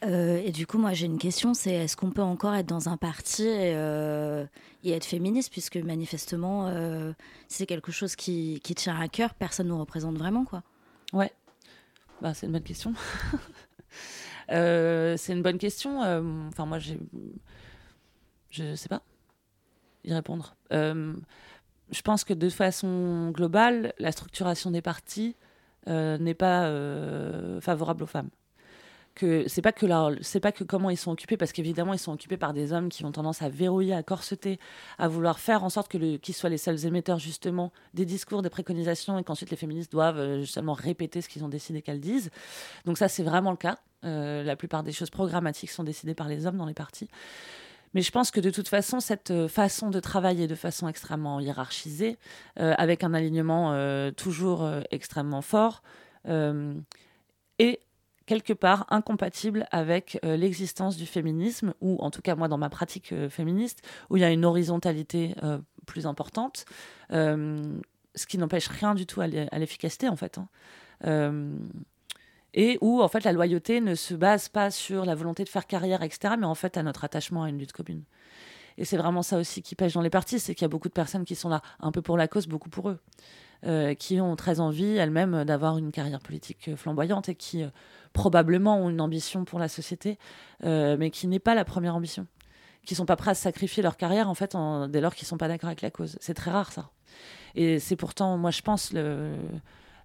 [0.04, 2.88] Euh, et du coup, moi, j'ai une question, c'est est-ce qu'on peut encore être dans
[2.88, 4.44] un parti et, euh,
[4.84, 7.12] être féministe, puisque manifestement, euh,
[7.48, 10.62] c'est quelque chose qui, qui, tient à cœur, personne ne nous représente vraiment, quoi.
[11.12, 11.32] Ouais,
[12.20, 12.94] bah, c'est une bonne question.
[14.48, 16.00] c'est une bonne question.
[16.48, 16.98] Enfin, moi, j'ai...
[18.50, 19.02] Je sais pas
[20.04, 20.54] y répondre.
[21.90, 25.36] Je pense que de façon globale, la structuration des partis
[25.86, 26.68] n'est pas
[27.60, 28.30] favorable aux femmes
[29.16, 29.86] que c'est pas que
[30.20, 32.90] c'est pas que comment ils sont occupés parce qu'évidemment ils sont occupés par des hommes
[32.90, 34.60] qui ont tendance à verrouiller, à corseter,
[34.98, 38.42] à vouloir faire en sorte que le, qu'ils soient les seuls émetteurs justement des discours,
[38.42, 42.00] des préconisations et qu'ensuite les féministes doivent euh, justement répéter ce qu'ils ont décidé qu'elles
[42.00, 42.30] disent.
[42.84, 43.78] Donc ça c'est vraiment le cas.
[44.04, 47.08] Euh, la plupart des choses programmatiques sont décidées par les hommes dans les partis.
[47.96, 51.40] Mais je pense que de toute façon, cette euh, façon de travailler de façon extrêmement
[51.40, 52.16] hiérarchisée,
[52.56, 53.74] avec un alignement
[54.12, 55.82] toujours extrêmement fort,
[57.58, 57.80] est
[58.26, 62.68] quelque part incompatible avec euh, l'existence du féminisme, ou en tout cas moi dans ma
[62.68, 66.64] pratique euh, féministe, où il y a une horizontalité euh, plus importante,
[67.10, 70.38] ce qui n'empêche rien du tout à l'efficacité en fait.
[70.38, 70.48] Hein.
[72.56, 75.66] Et où en fait la loyauté ne se base pas sur la volonté de faire
[75.66, 78.02] carrière, etc., mais en fait à notre attachement à une lutte commune.
[78.78, 80.88] Et c'est vraiment ça aussi qui pêche dans les partis, c'est qu'il y a beaucoup
[80.88, 82.98] de personnes qui sont là un peu pour la cause, beaucoup pour eux.
[83.98, 87.64] qui ont très envie elles-mêmes d'avoir une carrière politique flamboyante et qui
[88.16, 90.18] probablement ont une ambition pour la société,
[90.64, 92.26] euh, mais qui n'est pas la première ambition.
[92.86, 94.56] Qui sont pas prêts à sacrifier leur carrière, en fait,
[94.88, 96.16] dès lors qu'ils sont pas d'accord avec la cause.
[96.20, 96.90] C'est très rare, ça.
[97.54, 99.34] Et c'est pourtant, moi, je pense, le,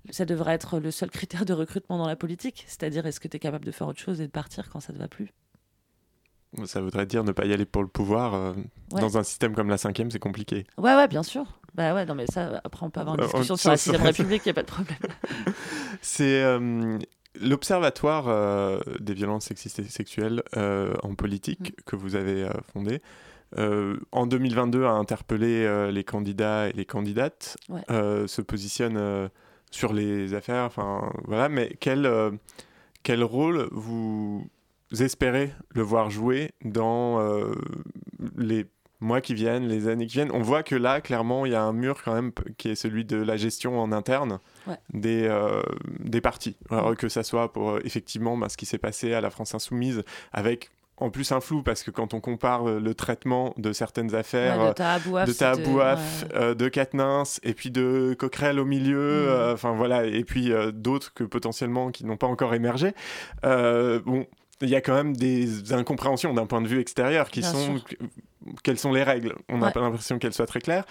[0.09, 2.63] ça devrait être le seul critère de recrutement dans la politique.
[2.67, 4.93] C'est-à-dire, est-ce que tu es capable de faire autre chose et de partir quand ça
[4.93, 5.33] ne te va plus?
[6.65, 8.33] Ça voudrait dire ne pas y aller pour le pouvoir.
[8.33, 8.53] Euh,
[8.89, 10.65] dans un système comme la cinquième, c'est compliqué.
[10.77, 11.45] Ouais, ouais, bien sûr.
[11.75, 14.01] Bah ouais, non, mais ça, après, on peut avoir une euh, discussion sur la sixième
[14.01, 14.97] République, il n'y a pas de problème.
[16.01, 16.43] c'est
[17.39, 21.83] L'Observatoire euh, des violences sexistes et sexuelles en politique mm.
[21.85, 23.01] que vous avez euh, fondé,
[24.11, 27.57] en 2022 a interpellé les candidats et les candidates,
[27.89, 29.29] se positionne
[29.71, 32.09] sur les affaires, enfin voilà, mais quel,
[33.03, 34.45] quel rôle vous
[34.99, 37.19] espérez le voir jouer dans
[38.37, 38.67] les
[39.01, 41.63] mois qui viennent, les années qui viennent, on voit que là, clairement, il y a
[41.63, 44.39] un mur quand même qui est celui de la gestion en interne
[44.93, 45.61] des, euh,
[45.99, 46.55] des partis.
[46.69, 49.53] Alors, que ça soit pour euh, effectivement bah, ce qui s'est passé à la France
[49.55, 50.69] Insoumise avec
[51.01, 54.73] en plus un flou parce que quand on compare le, traitement de certaines affaires de
[54.73, 59.53] Tahabouaf, de, de, Katnins et puis de Coquerel au milieu, mm.
[59.53, 62.93] enfin voilà, et puis d'autres que potentiellement qui n'ont pas encore émergé.
[63.43, 64.27] bon,
[64.61, 67.81] il y a quand même des incompréhensions d'un point de vue extérieur qui sont
[68.63, 69.35] quelles sont les règles?
[69.49, 70.85] On n'a pas l'impression qu'elles soient très claires.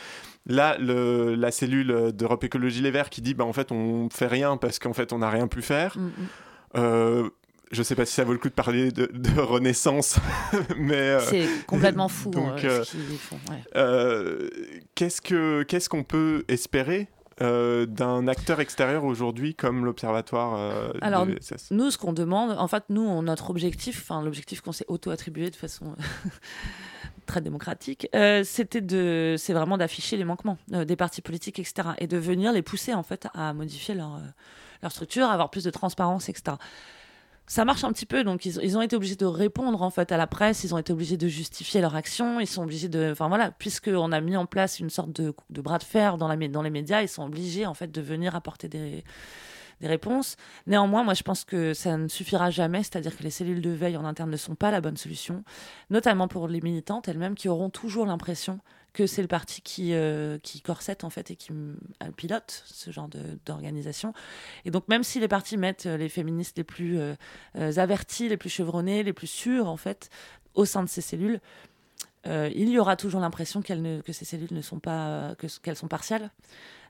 [0.47, 4.27] Là, le, la cellule d'Europe Écologie Les Verts qui dit bah, en fait on fait
[4.27, 5.97] rien parce qu'en fait on n'a rien pu faire.
[5.99, 6.11] Mm, mm.
[6.77, 7.31] Euh,
[7.71, 10.19] je ne sais pas si ça vaut le coup de parler de, renaissance,
[10.77, 12.31] mais euh, c'est complètement fou.
[12.31, 12.67] Donc,
[13.77, 14.51] euh,
[14.95, 17.09] qu'est-ce que qu'est-ce qu'on peut espérer
[17.43, 21.27] euh, d'un acteur extérieur aujourd'hui comme l'Observatoire euh, Alors,
[21.71, 25.57] nous, ce qu'on demande, en fait, nous, notre objectif, enfin, l'objectif qu'on s'est auto-attribué de
[25.57, 25.97] façon
[27.27, 32.07] très démocratique, euh, c'était de, c'est vraiment d'afficher les manquements des partis politiques, etc., et
[32.07, 34.21] de venir les pousser, en fait, à modifier leur,
[34.83, 36.59] leur structure, à avoir plus de transparence, etc
[37.51, 38.23] ça marche un petit peu.
[38.23, 40.63] Donc, ils, ont été obligés de répondre en fait à la presse.
[40.63, 42.39] Ils ont été obligés de justifier leur action.
[42.39, 45.79] Ils sont obligés de, enfin voilà, puisqu'on a mis en place une sorte de, bras
[45.79, 48.69] de fer dans, la, dans les médias, ils sont obligés en fait de venir apporter
[48.69, 49.03] des,
[49.81, 50.37] des réponses.
[50.69, 52.85] Néanmoins, moi, je pense que ça ne suffira jamais.
[52.85, 55.43] C'est-à-dire que les cellules de veille en interne ne sont pas la bonne solution,
[55.91, 58.61] notamment pour les militantes elles-mêmes qui auront toujours l'impression
[58.93, 62.91] que c'est le parti qui, euh, qui corsette en fait et qui euh, pilote ce
[62.91, 63.09] genre
[63.45, 64.13] d'organisation.
[64.65, 66.99] Et donc même si les partis mettent euh, les féministes les plus
[67.55, 70.11] avertis, les plus chevronnés, les plus sûrs en fait
[70.55, 71.41] au sein de ces cellules,
[72.25, 76.31] il y aura toujours l'impression que ces cellules ne sont pas qu'elles sont partiales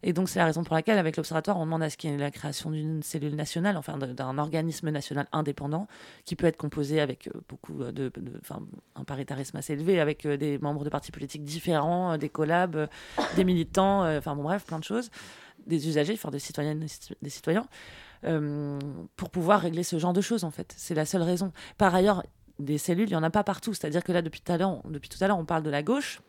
[0.03, 2.15] et donc, c'est la raison pour laquelle, avec l'Observatoire, on demande à ce qu'il y
[2.15, 5.89] ait la création d'une cellule nationale, enfin d'un organisme national indépendant,
[6.25, 8.11] qui peut être composé avec euh, beaucoup de.
[8.41, 8.63] Enfin,
[8.97, 12.89] un paritarisme assez élevé, avec euh, des membres de partis politiques différents, euh, des collabs,
[13.37, 15.11] des militants, enfin bon, bref, plein de choses
[15.67, 16.87] des usagers, des citoyennes,
[17.21, 17.67] des citoyens,
[18.23, 20.75] pour pouvoir régler ce genre de choses en fait.
[20.77, 21.53] C'est la seule raison.
[21.77, 22.25] Par ailleurs,
[22.61, 23.75] des cellules, il n'y en a pas partout.
[23.75, 25.83] C'est-à-dire que là, depuis tout à l'heure, depuis tout à l'heure, on parle de la
[25.83, 26.21] gauche.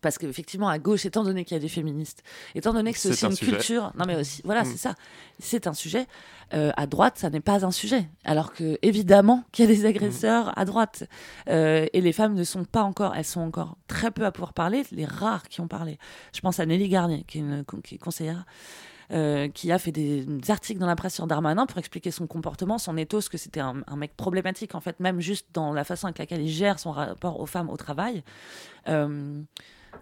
[0.00, 2.22] Parce qu'effectivement, à gauche, étant donné qu'il y a des féministes,
[2.54, 4.66] étant donné que c'est aussi une culture, non mais aussi, voilà, mm.
[4.66, 4.94] c'est ça,
[5.38, 6.06] c'est un sujet.
[6.54, 9.84] Euh, à droite, ça n'est pas un sujet, alors que évidemment qu'il y a des
[9.84, 10.52] agresseurs mm.
[10.56, 11.04] à droite,
[11.48, 14.54] euh, et les femmes ne sont pas encore, elles sont encore très peu à pouvoir
[14.54, 15.98] parler, les rares qui ont parlé.
[16.32, 18.46] Je pense à Nelly Garnier, qui est, une, qui est conseillère.
[19.12, 22.78] Euh, qui a fait des, articles dans la presse sur Darmanin pour expliquer son comportement,
[22.78, 26.18] son ethos, que c'était un, mec problématique, en fait, même juste dans la façon avec
[26.18, 28.22] laquelle il gère son rapport aux femmes au travail.
[28.88, 29.42] Euh,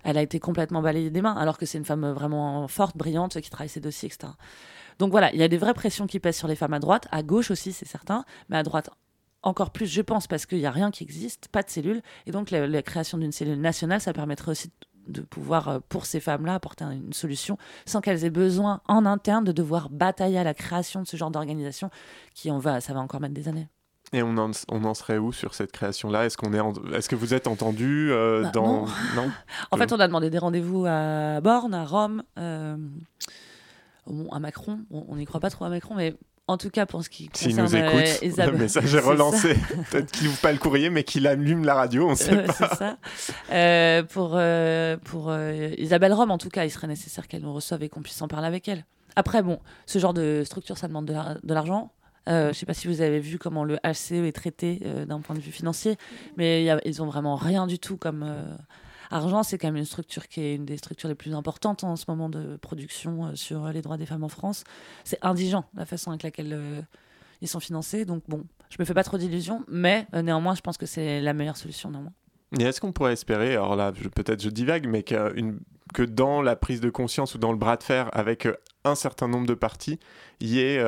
[0.04, 3.40] elle a été complètement balayée des mains, alors que c'est une femme vraiment forte, brillante,
[3.40, 4.34] qui travaille ses dossiers, etc.
[4.98, 7.08] Donc voilà, il y a des vraies pressions qui pèsent sur les femmes à droite,
[7.10, 8.90] à gauche aussi, c'est certain, mais à droite
[9.42, 12.02] encore plus, je pense, parce qu'il n'y a rien qui existe, pas de cellules.
[12.26, 14.70] Et donc, la, la création d'une cellule nationale, ça permettrait aussi
[15.08, 19.44] de pouvoir, euh, pour ces femmes-là, apporter une solution sans qu'elles aient besoin en interne
[19.44, 21.90] de devoir batailler à la création de ce genre d'organisation
[22.34, 23.68] qui, on va, ça va encore mettre des années.
[24.12, 26.24] Et on en, on en serait où sur cette création-là?
[26.24, 28.86] Est-ce qu'on est, est-ce que vous êtes entendu euh, bah, dans
[29.16, 29.30] non,
[29.70, 32.76] En fait, on a demandé des rendez-vous à Borne, à Rome, euh,
[34.32, 34.80] à Macron.
[34.90, 36.14] on n'y croit pas trop à Macron, mais
[36.48, 38.50] en tout cas, pour ce qui concerne nous écoute, euh.
[38.50, 39.54] Le message est relancé.
[39.90, 42.52] Peut-être qu'il n'ouvre pas le courrier, mais qu'il allume la radio, on ne sait pas.
[42.54, 42.96] C'est ça.
[43.52, 45.32] Euh, pour euh, pour
[45.76, 48.28] Isabelle Rome, en tout cas, il serait nécessaire qu'elle nous reçoive et qu'on puisse en
[48.28, 48.86] parler avec elle.
[49.14, 51.92] Après, bon, ce genre de structure, ça demande de l'argent.
[52.26, 55.36] je ne sais pas si vous avez vu comment le HCE est traité d'un point
[55.36, 55.96] de vue financier,
[56.38, 58.24] mais ils ont vraiment rien du tout comme
[59.10, 61.96] Argent, c'est quand même une structure qui est une des structures les plus importantes en
[61.96, 64.64] ce moment de production euh, sur les droits des femmes en France.
[65.04, 66.80] C'est indigent la façon avec laquelle euh,
[67.40, 68.04] ils sont financés.
[68.04, 71.20] Donc bon, je me fais pas trop d'illusions, mais euh, néanmoins, je pense que c'est
[71.20, 72.12] la meilleure solution néanmoins.
[72.58, 76.80] Et est-ce qu'on pourrait espérer, alors là, peut-être je divague, mais que dans la prise
[76.80, 78.48] de conscience ou dans le bras de fer avec
[78.84, 79.98] un certain nombre de partis,
[80.40, 80.82] il y, ait,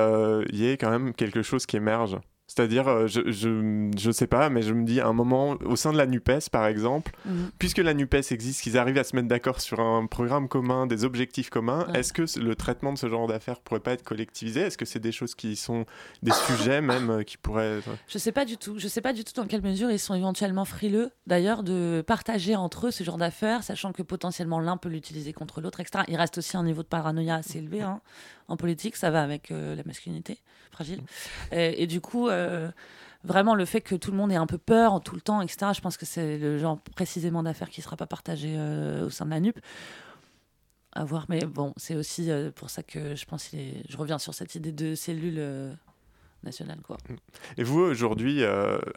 [0.54, 2.16] y ait quand même quelque chose qui émerge?
[2.51, 5.76] C'est-à-dire, euh, je, je, je, sais pas, mais je me dis à un moment, au
[5.76, 7.53] sein de la NUPES par exemple, mhm.
[7.61, 11.05] puisque la NUPES existe, qu'ils arrivent à se mettre d'accord sur un programme commun, des
[11.05, 14.62] objectifs communs, est-ce que le traitement de ce genre d'affaires pourrait pas être collectivisé?
[14.62, 15.84] Est-ce que c'est des choses qui sont
[16.24, 17.78] des sujets même euh, qui pourraient.
[18.09, 18.80] Je sais pas du tout.
[18.80, 22.57] Je sais pas du tout dans quelle mesure ils sont éventuellement frileux, d'ailleurs, de partager
[22.57, 26.03] entre eux ce genre d'affaires, sachant que potentiellement l'un peut l'utiliser contre l'autre, etc.
[26.09, 27.82] Il reste aussi un niveau de paranoïa assez élevé.
[27.82, 28.01] Hein
[28.51, 30.38] en politique, ça va avec euh, la masculinité
[30.70, 31.02] fragile.
[31.52, 32.70] Et, du coup, euh,
[33.24, 35.72] vraiment, le fait que tout le monde ait un peu peur tout le temps, etc.,
[35.74, 39.10] je pense que c'est le genre précisément d'affaires qui ne sera pas partagé euh, au
[39.10, 39.58] sein de la NUP.
[40.92, 43.56] À voir, mais bon, c'est aussi pour ça que je pense que
[43.88, 45.40] je reviens sur cette idée de cellule
[46.42, 46.80] nationale.
[46.82, 46.96] Quoi.
[47.58, 48.42] Et vous, aujourd'hui,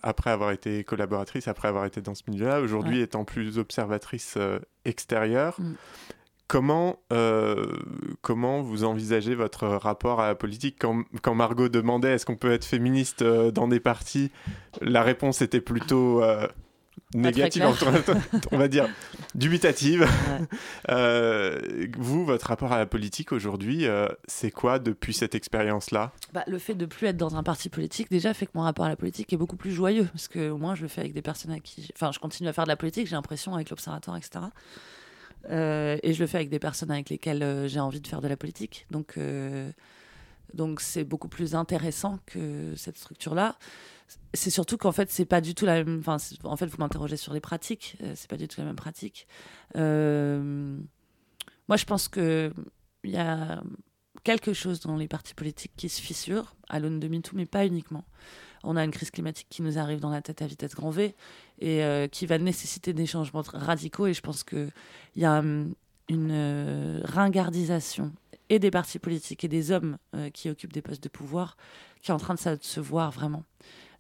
[0.02, 4.40] après avoir été collaboratrice, après avoir été dans ce milieu-là, aujourd'hui étant plus observatrice
[4.86, 5.76] extérieure, mm.
[6.48, 7.66] Comment, euh,
[8.22, 12.52] comment vous envisagez votre rapport à la politique quand, quand Margot demandait est-ce qu'on peut
[12.52, 14.30] être féministe euh, dans des partis?
[14.82, 16.46] La réponse était plutôt euh,
[17.16, 17.66] négative,
[18.52, 18.88] on va dire
[19.36, 20.06] dubitative.
[21.98, 23.88] vous, votre rapport à la politique aujourd'hui,
[24.28, 26.12] c'est quoi depuis cette expérience-là?
[26.34, 28.86] Bah, Le fait de plus être dans un parti politique déjà fait que mon rapport
[28.86, 31.14] à la politique est beaucoup plus joyeux parce que au moins je le fais avec
[31.14, 33.70] des personnes à qui, enfin, je continue à faire de la politique, j'ai l'impression avec
[33.70, 34.46] l'observatoire, etc.
[35.50, 38.22] Euh, et je le fais avec des personnes avec lesquelles euh, j'ai envie de faire
[38.22, 38.86] de la politique.
[38.92, 39.72] Donc, euh,
[40.54, 43.58] donc c'est beaucoup plus intéressant que cette structure-là.
[44.34, 46.02] C'est surtout qu'en fait, c'est pas du tout la même.
[46.44, 47.98] En fait, vous m'interrogez sur les pratiques.
[48.16, 49.28] c'est pas du tout la même pratique.
[49.76, 49.82] moi,
[51.78, 52.54] je pense que
[53.04, 53.64] il y a
[54.24, 57.66] quelque chose dans les partis politiques qui se fissure à l'aune de MeToo, mais pas
[57.66, 58.06] uniquement
[58.64, 61.16] on a une crise climatique qui nous arrive dans la tête à vitesse grand V
[61.60, 64.08] et euh, qui va nécessiter des changements radicaux.
[64.08, 64.72] Et je pense qu'il
[65.16, 65.74] y a hum,
[66.10, 68.12] une euh, ringardisation
[68.50, 71.58] et des partis politiques et des hommes euh, qui occupent des postes de pouvoir
[72.02, 73.46] qui est en train de se voir vraiment.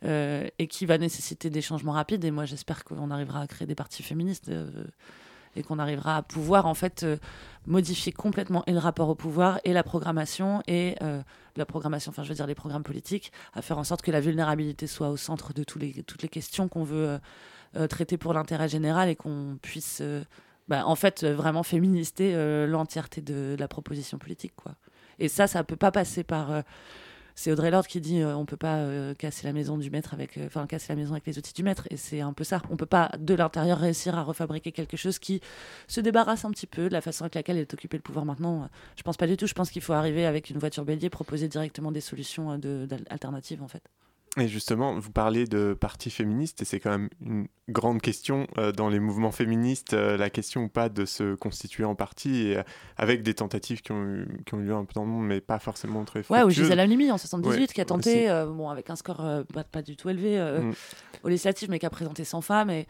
[0.04, 2.26] et qui va nécessiter des changements rapides.
[2.26, 4.52] Et moi, j'espère qu'on arrivera à créer des partis féministes
[5.56, 7.18] et qu'on arrivera à pouvoir en fait euh,
[7.66, 11.22] modifier complètement et le rapport au pouvoir et la programmation et euh,
[11.56, 14.22] la programmation, enfin je veux dire les programmes politiques, à faire en sorte que la
[14.22, 15.82] vulnérabilité soit au centre de toutes
[16.22, 17.20] les questions qu'on veut
[17.76, 20.02] euh, traiter pour l'intérêt général et qu'on puisse
[20.68, 22.34] bah, en fait vraiment féminister
[22.68, 24.74] l'entièreté de, de, la proposition politique quoi.
[25.20, 26.64] Et ça, ça peut pas passer par
[27.36, 30.14] c'est Audrey Lorde qui dit euh, on peut pas euh, casser la maison du maître
[30.14, 31.88] avec euh, enfin casser la maison avec les outils du maître.
[31.90, 32.62] Et c'est un peu ça.
[32.70, 35.42] On peut pas de l'intérieur réussir à refabriquer quelque chose qui
[35.88, 38.70] se débarrasse un petit peu de la façon avec laquelle est occupé le pouvoir maintenant.
[38.96, 39.48] Je pense pas du tout.
[39.48, 43.64] Je pense qu'il faut arriver avec une voiture bélier proposer directement des solutions de, alternatives
[43.64, 43.84] en fait
[44.40, 48.72] Et justement, vous parlez de parti féministe, et c'est quand même une grande question euh,
[48.72, 52.58] dans les mouvements féministes, euh, la question ou pas de se constituer en parti, et,
[52.58, 52.64] euh,
[52.98, 55.28] avec des tentatives qui ont, eu, qui ont eu lieu un peu dans le monde,
[55.28, 56.50] mais pas forcément très Ouais, ou.
[56.50, 59.24] Gisèle Halimi en 78, Ouais, qui a tenté, bon, avec un score
[59.54, 60.74] pas, pas du tout élevé Mm.
[61.24, 62.70] aux législatives, mais qui a présenté 100 femmes.
[62.72, 62.88] Et...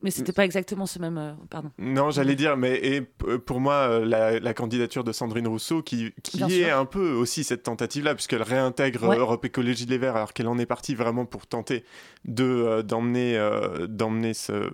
[0.00, 1.18] Mais c'était pas exactement ce même.
[1.18, 1.70] euh, pardon.
[1.78, 6.12] Non, j'allais dire, mais et pour moi, euh, la, la candidature de Sandrine Rousseau, qui,
[6.22, 6.78] qui Bien est sûr.
[6.78, 9.16] un peu aussi cette tentative-là, puisqu'elle réintègre Ouais.
[9.18, 11.84] Europe Écologie Les Verts, alors qu'elle en est partie vraiment pour tenter
[12.24, 14.70] de euh, d'emmener euh, d'emmener ce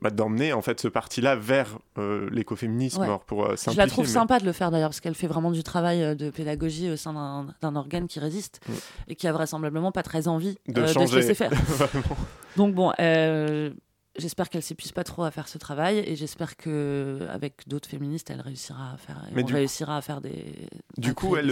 [0.00, 1.78] bah, d'emmener en fait ce parti-là vers
[2.30, 3.08] l'écoféminisme, Ouais.
[3.26, 5.62] pour Je la trouve mais- sympa de le faire d'ailleurs, parce qu'elle fait vraiment du
[5.62, 8.72] travail de pédagogie au sein d'un- d'un organe qui résiste Mm.
[9.08, 11.16] et qui a vraisemblablement pas très envie De euh, se changer.
[11.16, 11.50] laisser faire.
[12.56, 12.92] Donc bon,
[14.18, 18.30] j'espère qu'elle s'épuise pas trop à faire ce travail et j'espère que avec d'autres féministes,
[18.30, 20.68] elle réussira à faire, Mais on du- réussira à faire des.
[20.96, 21.42] Du coup, des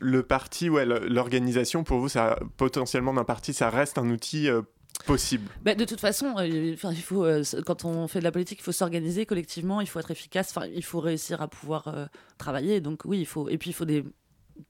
[0.00, 4.62] le, parti, ouais, l'organisation, pour vous, ça, potentiellement d'un parti, ça reste un outil euh,
[5.06, 5.48] possible?
[5.62, 8.62] Bah, de toute façon, euh, il faut, euh, quand on fait de la politique, il
[8.62, 12.06] faut s'organiser collectivement, il faut être efficace, il faut réussir à pouvoir euh,
[12.38, 12.80] travailler.
[12.80, 14.04] Donc oui, il faut, et puis il faut des,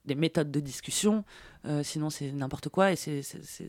[0.05, 1.23] des méthodes de discussion,
[1.65, 3.21] euh, sinon c'est n'importe quoi et c'est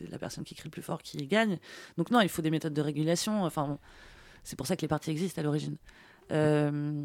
[0.09, 1.57] la personne qui crie le plus fort qui gagne.
[1.97, 3.43] Donc non, il faut des méthodes de régulation.
[3.43, 3.79] Enfin,
[4.43, 5.77] c'est pour ça que les partis existent à l'origine.
[6.31, 7.03] Euh,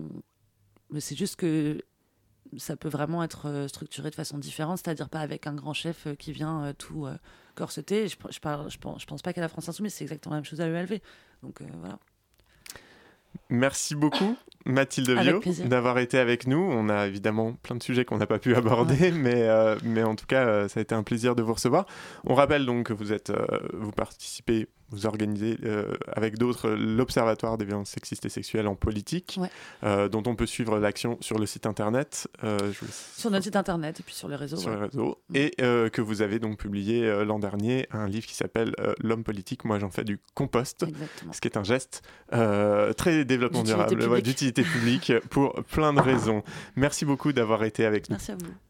[0.91, 1.81] mais c'est juste que
[2.57, 6.09] ça peut vraiment être euh, structuré de façon différente, c'est-à-dire pas avec un grand chef
[6.19, 7.07] qui vient tout
[7.55, 8.09] corseter.
[8.09, 10.41] Je, je, parle, je, pense, je pense pas qu'à la France Insoumise, c'est exactement la
[10.41, 11.01] même chose à l'ELV.
[11.43, 11.99] Donc voilà.
[13.49, 15.67] Merci beaucoup, Mathilde plaisir.
[15.67, 16.59] d'avoir été avec nous.
[16.59, 20.15] On a évidemment plein de sujets qu'on n'a pas pu aborder, mais, euh, mais en
[20.15, 21.87] tout cas, euh, ça a été un plaisir de vous recevoir.
[22.25, 27.57] On rappelle donc que vous, êtes, euh, vous participez, vous organisez euh, avec d'autres l'Observatoire
[27.59, 29.49] des violences sexistes et sexuelles en politique, Ouais.
[29.85, 32.29] euh, dont on peut suivre l'action sur le site internet.
[32.45, 32.85] euh, je
[33.17, 34.57] Sur notre site internet et puis sur les réseaux.
[34.57, 35.19] sur les réseaux.
[35.35, 39.65] Et euh, que vous avez donc publié l'an dernier un livre qui s'appelle L'homme politique.
[39.65, 41.33] Moi, j'en fais du compost, Exactement.
[41.33, 46.01] ce qui est un geste très développement D'utilité durable, ouais, d'utilité publique pour plein de
[46.11, 46.43] raisons.
[46.77, 48.15] Merci beaucoup d'avoir été avec nous.
[48.15, 48.70] Merci à vous.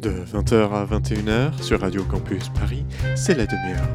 [0.00, 2.84] De 20h à 21h sur Radio Campus Paris,
[3.16, 3.88] c'est la demi-heure.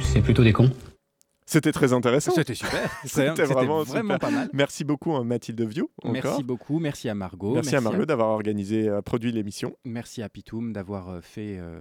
[0.00, 0.70] C'est plutôt des cons.
[1.44, 2.32] C'était très intéressant.
[2.32, 2.88] C'était super.
[3.04, 4.18] C'était vraiment, vraiment super.
[4.18, 4.48] pas mal.
[4.52, 5.90] Merci beaucoup à Mathilde Viau.
[6.04, 7.54] Merci beaucoup, merci à Margot.
[7.54, 9.76] Merci, à Margot d'avoir organisé, euh, produit l'émission.
[9.84, 11.80] Merci à Pitoum d'avoir euh, fait euh,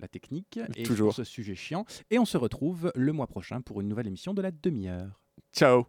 [0.00, 1.08] la technique et Toujours.
[1.08, 1.84] pour ce sujet chiant.
[2.10, 5.20] Et on se retrouve le mois prochain pour une nouvelle émission de la demi-heure.
[5.52, 5.86] Ciao